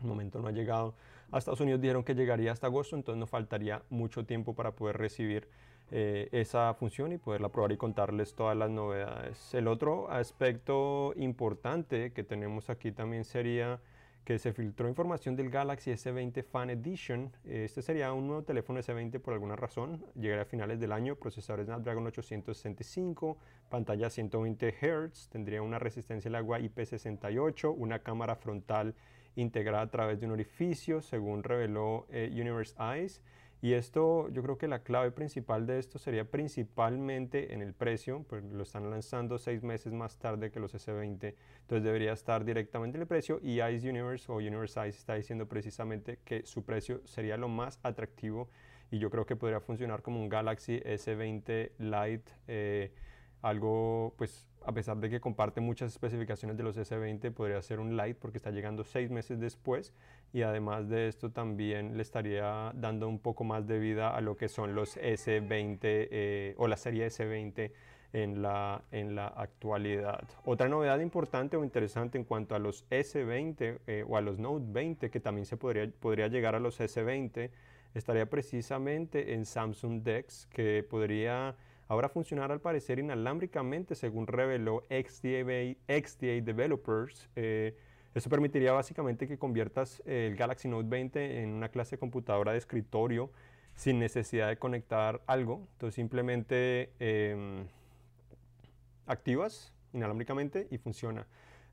el 0.00 0.06
momento 0.06 0.40
no 0.40 0.48
ha 0.48 0.52
llegado. 0.52 0.94
A 1.34 1.38
Estados 1.38 1.60
Unidos 1.60 1.80
dijeron 1.80 2.04
que 2.04 2.14
llegaría 2.14 2.52
hasta 2.52 2.68
agosto, 2.68 2.94
entonces 2.94 3.18
nos 3.18 3.28
faltaría 3.28 3.82
mucho 3.90 4.24
tiempo 4.24 4.54
para 4.54 4.70
poder 4.70 4.98
recibir 4.98 5.48
eh, 5.90 6.28
esa 6.30 6.72
función 6.74 7.10
y 7.10 7.18
poderla 7.18 7.48
probar 7.48 7.72
y 7.72 7.76
contarles 7.76 8.36
todas 8.36 8.56
las 8.56 8.70
novedades. 8.70 9.52
El 9.52 9.66
otro 9.66 10.08
aspecto 10.12 11.12
importante 11.16 12.12
que 12.12 12.22
tenemos 12.22 12.70
aquí 12.70 12.92
también 12.92 13.24
sería 13.24 13.80
que 14.24 14.38
se 14.38 14.52
filtró 14.52 14.88
información 14.88 15.34
del 15.34 15.50
Galaxy 15.50 15.90
S20 15.90 16.44
Fan 16.44 16.70
Edition. 16.70 17.32
Este 17.44 17.82
sería 17.82 18.12
un 18.12 18.28
nuevo 18.28 18.44
teléfono 18.44 18.78
S20 18.78 19.18
por 19.18 19.34
alguna 19.34 19.56
razón. 19.56 20.06
Llegaría 20.14 20.42
a 20.42 20.46
finales 20.46 20.78
del 20.78 20.92
año, 20.92 21.16
procesador 21.16 21.64
Snapdragon 21.64 22.06
865, 22.06 23.38
pantalla 23.68 24.08
120 24.08 24.72
Hz, 24.72 25.30
tendría 25.30 25.62
una 25.62 25.80
resistencia 25.80 26.28
al 26.28 26.36
agua 26.36 26.60
IP68, 26.60 27.74
una 27.76 27.98
cámara 27.98 28.36
frontal 28.36 28.94
integrada 29.36 29.82
a 29.82 29.90
través 29.90 30.20
de 30.20 30.26
un 30.26 30.32
orificio, 30.32 31.00
según 31.00 31.42
reveló 31.42 32.06
eh, 32.10 32.30
Universe 32.32 32.74
Eyes. 32.78 33.22
Y 33.64 33.72
esto, 33.72 34.28
yo 34.28 34.42
creo 34.42 34.58
que 34.58 34.68
la 34.68 34.82
clave 34.82 35.10
principal 35.10 35.66
de 35.66 35.78
esto 35.78 35.98
sería 35.98 36.30
principalmente 36.30 37.54
en 37.54 37.62
el 37.62 37.72
precio, 37.72 38.22
pues 38.28 38.44
lo 38.44 38.62
están 38.62 38.90
lanzando 38.90 39.38
seis 39.38 39.62
meses 39.62 39.90
más 39.90 40.18
tarde 40.18 40.50
que 40.50 40.60
los 40.60 40.74
S20, 40.74 41.34
entonces 41.62 41.82
debería 41.82 42.12
estar 42.12 42.44
directamente 42.44 42.98
en 42.98 43.02
el 43.02 43.08
precio 43.08 43.40
y 43.42 43.62
Ice 43.62 43.88
Universe 43.88 44.30
o 44.30 44.34
Universe 44.36 44.78
Ice 44.86 44.98
está 44.98 45.14
diciendo 45.14 45.48
precisamente 45.48 46.18
que 46.26 46.44
su 46.44 46.62
precio 46.62 47.00
sería 47.06 47.38
lo 47.38 47.48
más 47.48 47.80
atractivo 47.82 48.50
y 48.90 48.98
yo 48.98 49.08
creo 49.08 49.24
que 49.24 49.34
podría 49.34 49.60
funcionar 49.60 50.02
como 50.02 50.20
un 50.20 50.28
Galaxy 50.28 50.80
S20 50.80 51.70
Lite, 51.78 52.32
eh, 52.46 52.92
algo 53.44 54.14
pues 54.16 54.48
a 54.66 54.72
pesar 54.72 54.96
de 54.96 55.10
que 55.10 55.20
comparte 55.20 55.60
muchas 55.60 55.92
especificaciones 55.92 56.56
de 56.56 56.62
los 56.62 56.76
S20, 56.76 57.30
podría 57.32 57.60
ser 57.60 57.80
un 57.80 57.96
Lite 57.96 58.14
porque 58.14 58.38
está 58.38 58.50
llegando 58.50 58.82
seis 58.82 59.10
meses 59.10 59.38
después 59.38 59.92
y 60.32 60.42
además 60.42 60.88
de 60.88 61.08
esto 61.08 61.30
también 61.30 61.96
le 61.96 62.02
estaría 62.02 62.72
dando 62.74 63.08
un 63.08 63.18
poco 63.18 63.44
más 63.44 63.66
de 63.66 63.78
vida 63.78 64.16
a 64.16 64.20
lo 64.20 64.36
que 64.36 64.48
son 64.48 64.74
los 64.74 64.96
S20 64.96 65.78
eh, 65.82 66.54
o 66.56 66.66
la 66.66 66.76
serie 66.76 67.06
S20 67.06 67.72
en 68.14 68.42
la, 68.42 68.82
en 68.90 69.14
la 69.14 69.26
actualidad. 69.26 70.24
Otra 70.44 70.68
novedad 70.68 70.98
importante 71.00 71.56
o 71.56 71.64
interesante 71.64 72.16
en 72.16 72.24
cuanto 72.24 72.54
a 72.54 72.58
los 72.58 72.88
S20 72.88 73.80
eh, 73.86 74.04
o 74.08 74.16
a 74.16 74.22
los 74.22 74.38
Note 74.38 74.64
20 74.68 75.10
que 75.10 75.20
también 75.20 75.44
se 75.44 75.58
podría, 75.58 75.90
podría 76.00 76.28
llegar 76.28 76.54
a 76.54 76.60
los 76.60 76.80
S20 76.80 77.50
estaría 77.92 78.26
precisamente 78.26 79.34
en 79.34 79.44
Samsung 79.44 80.02
DeX 80.02 80.46
que 80.46 80.84
podría 80.88 81.54
ahora 81.88 82.08
funcionar 82.08 82.52
al 82.52 82.60
parecer 82.60 82.98
inalámbricamente 82.98 83.94
según 83.94 84.26
reveló 84.26 84.84
XDA, 84.88 86.40
Developers. 86.42 87.28
Eh, 87.36 87.76
eso 88.14 88.30
permitiría 88.30 88.72
básicamente 88.72 89.26
que 89.26 89.38
conviertas 89.38 90.02
el 90.06 90.36
Galaxy 90.36 90.68
Note 90.68 90.88
20 90.88 91.42
en 91.42 91.50
una 91.50 91.68
clase 91.68 91.96
de 91.96 92.00
computadora 92.00 92.52
de 92.52 92.58
escritorio 92.58 93.30
sin 93.74 93.98
necesidad 93.98 94.48
de 94.48 94.56
conectar 94.56 95.20
algo. 95.26 95.66
Entonces 95.72 95.96
simplemente 95.96 96.92
em, 97.00 97.66
activas 99.06 99.72
inalámbricamente 99.92 100.68
y 100.70 100.78
funciona. 100.78 101.26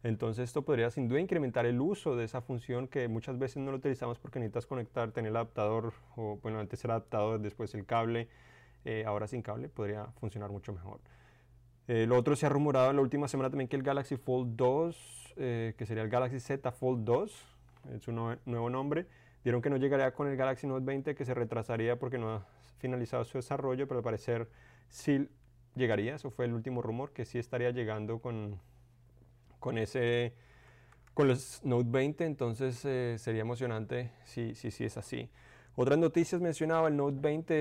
Entonces 0.04 0.46
esto 0.46 0.64
podría 0.64 0.90
sin 0.90 1.08
duda 1.08 1.20
incrementar 1.20 1.66
el 1.68 1.80
uso 1.80 2.16
de 2.16 2.26
esa 2.26 2.42
función 2.42 2.88
que 2.88 3.08
muchas 3.08 3.38
veces 3.38 3.58
no 3.58 3.70
lo 3.70 3.78
utilizamos 3.78 4.18
porque 4.18 4.40
necesitas 4.40 4.66
conectar, 4.66 5.12
tener 5.12 5.30
el 5.30 5.36
adaptador, 5.36 5.94
o 6.16 6.40
bueno, 6.42 6.60
antes 6.60 6.84
era 6.84 6.96
adaptador, 6.96 7.40
después 7.40 7.76
el 7.76 7.86
cable, 7.86 8.28
eh, 8.84 9.04
ahora 9.06 9.28
sin 9.28 9.42
cable 9.42 9.70
podría 9.70 10.06
funcionar 10.20 10.50
mucho 10.50 10.74
mejor. 10.74 11.00
Eh, 11.88 12.06
lo 12.08 12.18
otro 12.18 12.36
se 12.36 12.46
ha 12.46 12.50
rumorado 12.50 12.90
en 12.90 12.96
la 12.96 13.02
última 13.02 13.28
semana 13.28 13.50
también 13.50 13.68
que 13.68 13.76
el 13.76 13.84
Galaxy 13.84 14.18
Fold 14.18 14.56
2, 14.56 15.34
eh, 15.38 15.74
que 15.78 15.86
sería 15.86 16.04
el 16.04 16.10
Galaxy 16.10 16.40
Z 16.40 16.72
Fold 16.72 17.04
2, 17.04 17.46
es 17.96 18.04
su 18.04 18.12
nuevo 18.12 18.70
nombre, 18.70 19.08
dieron 19.44 19.62
que 19.62 19.70
no 19.70 19.78
llegaría 19.78 20.12
con 20.14 20.28
el 20.28 20.36
Galaxy 20.36 20.68
Note 20.68 20.86
20, 20.86 21.16
que 21.16 21.26
se 21.26 21.34
retrasaría 21.34 21.98
porque 21.98 22.18
no 22.18 22.30
ha 22.30 22.46
finalizado 22.78 23.24
su 23.26 23.38
desarrollo, 23.38 23.88
pero 23.88 24.00
al 24.00 24.04
parecer 24.04 24.50
sí 24.90 25.28
llegaría, 25.76 26.16
eso 26.16 26.30
fue 26.30 26.46
el 26.46 26.54
último 26.54 26.82
rumor, 26.82 27.12
que 27.12 27.26
sí 27.26 27.40
estaría 27.40 27.72
llegando 27.72 28.20
con, 28.20 28.60
con 29.60 29.78
ese 29.78 30.34
con 31.14 31.28
los 31.28 31.64
Note 31.66 31.90
20, 31.90 32.26
entonces 32.26 32.78
sería 33.22 33.42
emocionante 33.42 34.12
si, 34.24 34.56
si, 34.56 34.72
si 34.72 34.86
es 34.86 34.96
así. 34.98 35.30
Otras 35.76 35.98
noticias 35.98 36.42
mencionaba, 36.42 36.90
el 36.90 36.98
Note 36.98 37.18
20 37.22 37.54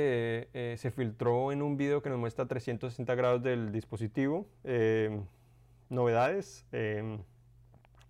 eh, 0.52 0.74
se 0.76 0.90
filtró 0.90 1.52
en 1.52 1.62
un 1.62 1.76
video 1.76 2.02
que 2.02 2.10
nos 2.10 2.18
muestra 2.18 2.46
360 2.46 3.14
grados 3.14 3.42
del 3.42 3.70
dispositivo. 3.70 4.48
Em, 4.64 5.24
novedades, 5.90 6.66
em, 6.72 7.20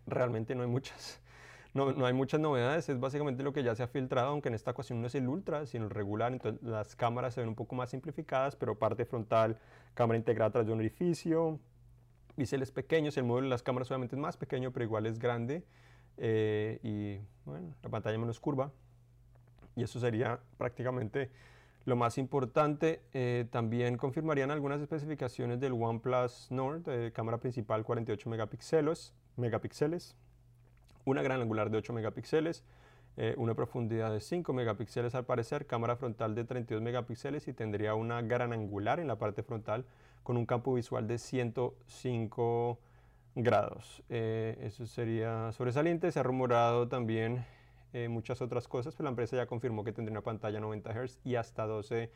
realmente 0.06 0.54
no 0.54 0.62
hay 0.62 0.68
muchas. 0.68 1.20
No, 1.72 1.92
no, 1.92 2.04
hay 2.04 2.12
muchas 2.12 2.40
novedades, 2.40 2.88
es 2.88 2.98
básicamente 2.98 3.44
lo 3.44 3.52
que 3.52 3.62
ya 3.62 3.76
se 3.76 3.84
ha 3.84 3.86
filtrado, 3.86 4.30
aunque 4.30 4.48
en 4.48 4.56
esta 4.56 4.72
ocasión 4.72 5.00
no 5.00 5.06
es 5.06 5.14
el 5.14 5.28
Ultra, 5.28 5.66
sino 5.66 5.84
el 5.84 5.90
regular, 5.90 6.32
entonces 6.32 6.60
las 6.64 6.96
cámaras 6.96 7.34
se 7.34 7.42
ven 7.42 7.48
un 7.48 7.54
poco 7.54 7.76
más 7.76 7.90
simplificadas, 7.90 8.56
pero 8.56 8.76
parte 8.76 9.04
frontal, 9.04 9.56
cámara 9.94 10.18
integrada 10.18 10.50
tras 10.50 10.66
de 10.66 10.72
un 10.72 10.80
orificio, 10.80 11.60
biseles 12.36 12.72
pequeños, 12.72 13.16
el 13.18 13.22
módulo 13.22 13.44
de 13.44 13.50
las 13.50 13.62
cámaras 13.62 13.88
obviamente 13.92 14.16
es 14.16 14.20
más 14.20 14.36
pequeño, 14.36 14.72
pero 14.72 14.84
igual 14.84 15.06
es 15.06 15.20
grande, 15.20 15.62
eh, 16.16 16.80
y 16.82 17.24
bueno, 17.44 17.72
la 17.84 17.88
pantalla 17.88 18.18
menos 18.18 18.40
curva, 18.40 18.72
y 19.76 19.82
eso 19.82 20.00
sería 20.00 20.40
prácticamente 20.58 21.30
lo 21.84 21.96
más 21.96 22.18
importante. 22.18 23.00
Eh, 23.12 23.46
también 23.50 23.96
confirmarían 23.96 24.50
algunas 24.50 24.80
especificaciones 24.80 25.60
del 25.60 25.72
OnePlus 25.72 26.50
Nord, 26.50 26.82
de 26.82 27.12
cámara 27.12 27.38
principal 27.38 27.84
48 27.84 28.28
megapíxeles, 28.28 29.14
megapíxeles 29.36 30.16
una 31.04 31.22
gran 31.22 31.40
angular 31.40 31.70
de 31.70 31.78
8 31.78 31.92
megapíxeles, 31.92 32.64
eh, 33.16 33.34
una 33.36 33.54
profundidad 33.54 34.12
de 34.12 34.20
5 34.20 34.52
megapíxeles 34.52 35.14
al 35.14 35.24
parecer, 35.24 35.66
cámara 35.66 35.96
frontal 35.96 36.34
de 36.34 36.44
32 36.44 36.82
megapíxeles 36.82 37.48
y 37.48 37.52
tendría 37.52 37.94
una 37.94 38.22
gran 38.22 38.52
angular 38.52 39.00
en 39.00 39.08
la 39.08 39.18
parte 39.18 39.42
frontal 39.42 39.84
con 40.22 40.36
un 40.36 40.46
campo 40.46 40.74
visual 40.74 41.06
de 41.06 41.18
105 41.18 42.78
grados. 43.34 44.02
Eh, 44.08 44.58
eso 44.62 44.86
sería 44.86 45.52
sobresaliente. 45.52 46.12
Se 46.12 46.20
ha 46.20 46.22
rumorado 46.22 46.88
también 46.88 47.44
eh, 47.92 48.08
muchas 48.08 48.42
otras 48.42 48.68
cosas, 48.68 48.94
pero 48.94 49.04
la 49.04 49.10
empresa 49.10 49.36
ya 49.36 49.46
confirmó 49.46 49.84
que 49.84 49.92
tendría 49.92 50.12
una 50.12 50.24
pantalla 50.24 50.60
90 50.60 50.92
Hz 50.92 51.20
y 51.24 51.36
hasta 51.36 51.66
12 51.66 52.10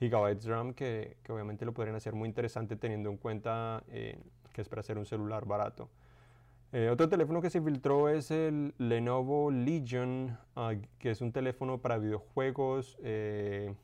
GB 0.00 0.44
RAM, 0.44 0.74
que, 0.74 1.16
que, 1.22 1.32
obviamente 1.32 1.64
lo 1.64 1.72
podrían 1.72 1.96
hacer 1.96 2.14
muy 2.14 2.28
interesante 2.28 2.76
teniendo 2.76 3.10
en 3.10 3.16
cuenta 3.16 3.82
que 3.88 4.62
es 4.62 4.68
para 4.68 4.80
hacer 4.80 4.98
un 4.98 5.06
celular 5.06 5.44
barato. 5.46 5.90
Eh, 6.72 6.90
otro 6.90 7.08
teléfono 7.08 7.40
que 7.40 7.48
se 7.48 7.60
filtró 7.60 8.08
es 8.08 8.30
el 8.30 8.74
Lenovo 8.78 9.50
Legion, 9.50 10.36
ah, 10.56 10.74
que 10.98 11.10
es 11.10 11.20
un 11.20 11.32
teléfono 11.32 11.78
para 11.78 11.98
videojuegos. 11.98 12.98
Eh, 13.02 13.74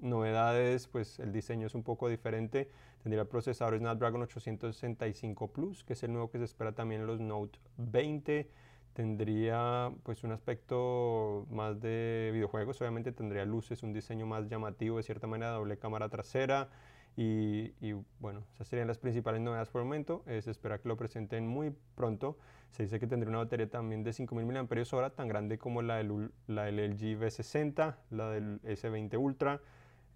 novedades, 0.00 0.88
pues 0.88 1.18
el 1.20 1.32
diseño 1.32 1.66
es 1.66 1.74
un 1.74 1.82
poco 1.82 2.08
diferente. 2.08 2.70
Tendría 3.02 3.22
el 3.22 3.28
procesador 3.28 3.78
Snapdragon 3.78 4.22
865 4.22 5.52
Plus, 5.52 5.84
que 5.84 5.92
es 5.92 6.02
el 6.02 6.12
nuevo 6.12 6.30
que 6.30 6.38
se 6.38 6.44
espera 6.44 6.72
también 6.72 7.02
en 7.02 7.06
los 7.06 7.20
Note 7.20 7.58
20. 7.78 8.50
Tendría 8.94 9.92
pues 10.02 10.24
un 10.24 10.32
aspecto 10.32 11.46
más 11.50 11.80
de 11.80 12.30
videojuegos, 12.32 12.80
obviamente 12.80 13.12
tendría 13.12 13.44
luces, 13.44 13.82
un 13.82 13.92
diseño 13.92 14.26
más 14.26 14.48
llamativo, 14.48 14.96
de 14.96 15.04
cierta 15.04 15.26
manera, 15.26 15.52
doble 15.52 15.78
cámara 15.78 16.08
trasera. 16.08 16.68
Y, 17.16 17.92
bueno, 18.18 18.44
esas 18.54 18.68
serían 18.68 18.88
las 18.88 18.98
principales 18.98 19.40
novedades 19.40 19.68
por 19.68 19.82
el 19.82 19.86
momento. 19.86 20.22
Se 20.26 20.50
espera 20.50 20.78
que 20.78 20.88
lo 20.88 20.96
presenten 20.96 21.46
muy 21.46 21.74
pronto. 21.94 22.38
Se 22.70 22.84
dice 22.84 22.98
que 22.98 23.06
tendría 23.06 23.28
una 23.28 23.38
batería 23.38 23.68
también 23.68 24.02
de 24.02 24.12
5000 24.12 24.46
mAh, 24.46 25.10
tan 25.10 25.28
grande 25.28 25.58
como 25.58 25.82
la 25.82 25.96
del, 25.96 26.30
la 26.46 26.64
del 26.64 26.76
LG 26.76 27.20
V60, 27.20 27.96
la 28.10 28.30
del 28.30 28.62
S20 28.62 29.18
Ultra, 29.18 29.60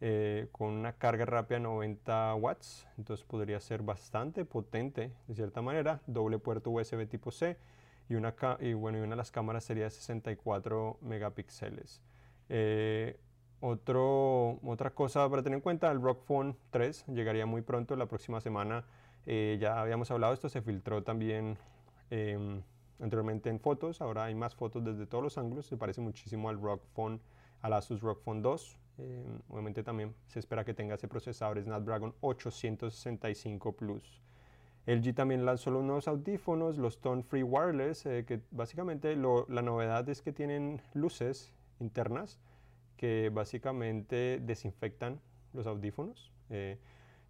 eh, 0.00 0.48
con 0.52 0.70
una 0.70 0.94
carga 0.94 1.26
rápida 1.26 1.58
90 1.58 2.36
watts. 2.36 2.86
Entonces 2.96 3.26
podría 3.26 3.60
ser 3.60 3.82
bastante 3.82 4.44
potente 4.44 5.12
de 5.26 5.34
cierta 5.34 5.62
manera. 5.62 6.00
Doble 6.06 6.38
puerto 6.38 6.70
USB 6.70 7.06
tipo 7.06 7.30
C 7.30 7.56
y 8.08 8.14
una, 8.14 8.34
y 8.60 8.74
bueno, 8.74 8.98
y 8.98 9.00
una 9.00 9.10
de 9.10 9.16
las 9.16 9.30
cámaras 9.30 9.64
sería 9.64 9.88
64 9.88 10.98
megapíxeles. 11.00 12.02
Eh, 12.48 13.18
otro, 13.60 14.58
otra 14.62 14.90
cosa 14.90 15.28
para 15.30 15.42
tener 15.42 15.56
en 15.56 15.62
cuenta, 15.62 15.90
el 15.90 16.02
Rock 16.02 16.24
Phone 16.24 16.56
3 16.70 17.06
llegaría 17.08 17.46
muy 17.46 17.62
pronto, 17.62 17.96
la 17.96 18.06
próxima 18.06 18.40
semana. 18.40 18.84
Eh, 19.26 19.56
ya 19.58 19.80
habíamos 19.80 20.10
hablado 20.10 20.32
de 20.32 20.34
esto, 20.34 20.50
se 20.50 20.60
filtró 20.60 21.02
también 21.02 21.56
em, 22.10 22.60
anteriormente 23.00 23.48
en 23.48 23.58
fotos, 23.58 24.02
ahora 24.02 24.24
hay 24.24 24.34
más 24.34 24.54
fotos 24.54 24.84
desde 24.84 25.06
todos 25.06 25.24
los 25.24 25.38
ángulos, 25.38 25.64
se 25.64 25.78
parece 25.78 26.02
muchísimo 26.02 26.50
al 26.50 26.60
Rock 26.60 26.82
Phone, 26.92 27.20
al 27.62 27.72
Asus 27.72 28.02
Rock 28.02 28.22
Phone 28.22 28.42
2. 28.42 28.78
Em, 28.98 29.40
obviamente 29.48 29.82
también 29.82 30.14
se 30.26 30.38
espera 30.40 30.64
que 30.64 30.74
tenga 30.74 30.94
ese 30.96 31.08
procesador 31.08 31.60
Snapdragon 31.62 32.14
865 32.20 33.72
Plus. 33.72 34.20
LG 34.86 35.14
también 35.14 35.46
lanzó 35.46 35.70
nuevos 35.70 36.08
audífonos, 36.08 36.76
los 36.76 37.00
Tone 37.00 37.22
Free 37.22 37.42
Wireless, 37.42 38.04
eh, 38.06 38.24
que 38.26 38.40
básicamente 38.50 39.16
la 39.16 39.62
novedad 39.62 40.08
es 40.08 40.20
que 40.20 40.32
tienen 40.32 40.82
luces 40.92 41.52
internas 41.80 42.38
que 42.96 43.30
básicamente 43.32 44.40
desinfectan 44.42 45.20
los 45.52 45.66
audífonos. 45.66 46.32
Eh, 46.50 46.78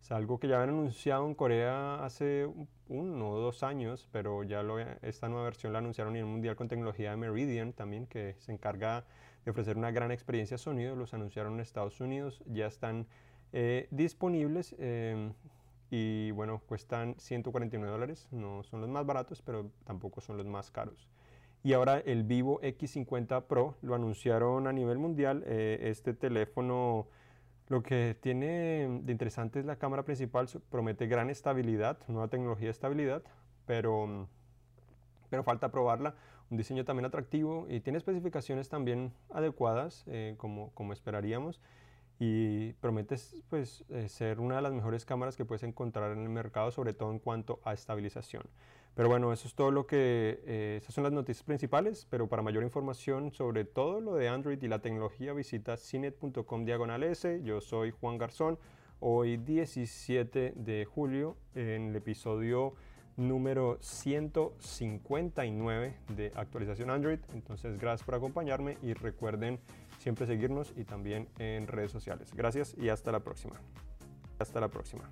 es 0.00 0.12
algo 0.12 0.38
que 0.38 0.48
ya 0.48 0.56
habían 0.56 0.70
anunciado 0.70 1.26
en 1.26 1.34
Corea 1.34 2.04
hace 2.04 2.46
uno 2.88 3.30
o 3.30 3.38
dos 3.38 3.62
años, 3.62 4.08
pero 4.12 4.42
ya 4.42 4.62
lo, 4.62 4.78
esta 4.78 5.28
nueva 5.28 5.44
versión 5.44 5.72
la 5.72 5.78
anunciaron 5.78 6.14
en 6.16 6.20
el 6.20 6.26
Mundial 6.26 6.56
con 6.56 6.68
tecnología 6.68 7.10
de 7.10 7.16
Meridian 7.16 7.72
también, 7.72 8.06
que 8.06 8.34
se 8.38 8.52
encarga 8.52 9.04
de 9.44 9.50
ofrecer 9.50 9.78
una 9.78 9.90
gran 9.92 10.10
experiencia 10.10 10.58
sonido. 10.58 10.94
Los 10.94 11.14
anunciaron 11.14 11.54
en 11.54 11.60
Estados 11.60 12.00
Unidos, 12.00 12.42
ya 12.46 12.66
están 12.66 13.06
eh, 13.52 13.88
disponibles 13.90 14.74
em, 14.78 15.32
y 15.90 16.30
bueno, 16.32 16.62
cuestan 16.66 17.14
149 17.18 17.92
dólares. 17.92 18.28
No 18.30 18.62
son 18.64 18.80
los 18.80 18.90
más 18.90 19.06
baratos, 19.06 19.42
pero 19.42 19.70
tampoco 19.84 20.20
son 20.20 20.36
los 20.36 20.46
más 20.46 20.70
caros. 20.70 21.08
Y 21.62 21.72
ahora 21.72 21.98
el 21.98 22.24
Vivo 22.24 22.60
X50 22.60 23.44
Pro 23.44 23.76
lo 23.80 23.94
anunciaron 23.94 24.66
a 24.66 24.72
nivel 24.72 24.98
mundial. 24.98 25.42
Eh, 25.46 25.78
este 25.82 26.12
teléfono 26.12 27.08
lo 27.68 27.82
que 27.82 28.16
tiene 28.20 29.00
de 29.02 29.12
interesante 29.12 29.60
es 29.60 29.64
la 29.64 29.76
cámara 29.76 30.04
principal, 30.04 30.46
promete 30.68 31.06
gran 31.06 31.30
estabilidad, 31.30 31.96
nueva 32.08 32.28
tecnología 32.28 32.66
de 32.66 32.72
estabilidad, 32.72 33.22
pero, 33.64 34.28
pero 35.30 35.42
falta 35.42 35.70
probarla. 35.70 36.14
Un 36.50 36.58
diseño 36.58 36.84
también 36.84 37.06
atractivo 37.06 37.66
y 37.70 37.80
tiene 37.80 37.96
especificaciones 37.96 38.68
también 38.68 39.14
adecuadas, 39.30 40.04
eh, 40.08 40.34
como, 40.36 40.70
como 40.74 40.92
esperaríamos 40.92 41.60
y 42.18 42.72
promete 42.74 43.16
pues, 43.50 43.84
eh, 43.88 44.08
ser 44.08 44.40
una 44.40 44.56
de 44.56 44.62
las 44.62 44.72
mejores 44.72 45.04
cámaras 45.04 45.36
que 45.36 45.44
puedes 45.44 45.62
encontrar 45.62 46.12
en 46.12 46.20
el 46.20 46.28
mercado, 46.28 46.70
sobre 46.70 46.94
todo 46.94 47.10
en 47.10 47.18
cuanto 47.18 47.60
a 47.64 47.72
estabilización. 47.72 48.44
Pero 48.94 49.08
bueno, 49.08 49.32
eso 49.32 49.48
es 49.48 49.54
todo 49.54 49.72
lo 49.72 49.88
que, 49.88 50.40
eh, 50.46 50.78
esas 50.80 50.94
son 50.94 51.02
las 51.02 51.12
noticias 51.12 51.42
principales, 51.42 52.06
pero 52.08 52.28
para 52.28 52.42
mayor 52.42 52.62
información 52.62 53.32
sobre 53.32 53.64
todo 53.64 54.00
lo 54.00 54.14
de 54.14 54.28
Android 54.28 54.62
y 54.62 54.68
la 54.68 54.78
tecnología 54.78 55.32
visita 55.32 55.76
cinet.com 55.76 56.64
diagonal 56.64 57.02
S. 57.02 57.40
Yo 57.42 57.60
soy 57.60 57.90
Juan 57.90 58.18
Garzón, 58.18 58.56
hoy 59.00 59.36
17 59.36 60.52
de 60.54 60.84
julio 60.84 61.36
en 61.56 61.88
el 61.88 61.96
episodio 61.96 62.74
número 63.16 63.78
159 63.80 65.96
de 66.16 66.32
actualización 66.36 66.90
Android. 66.90 67.18
Entonces, 67.32 67.76
gracias 67.78 68.06
por 68.06 68.14
acompañarme 68.14 68.78
y 68.82 68.92
recuerden 68.94 69.58
siempre 70.04 70.26
seguirnos 70.26 70.74
y 70.76 70.84
también 70.84 71.28
en 71.38 71.66
redes 71.66 71.90
sociales. 71.90 72.28
Gracias 72.34 72.76
y 72.76 72.90
hasta 72.90 73.10
la 73.10 73.20
próxima. 73.20 73.58
Hasta 74.38 74.60
la 74.60 74.68
próxima. 74.68 75.08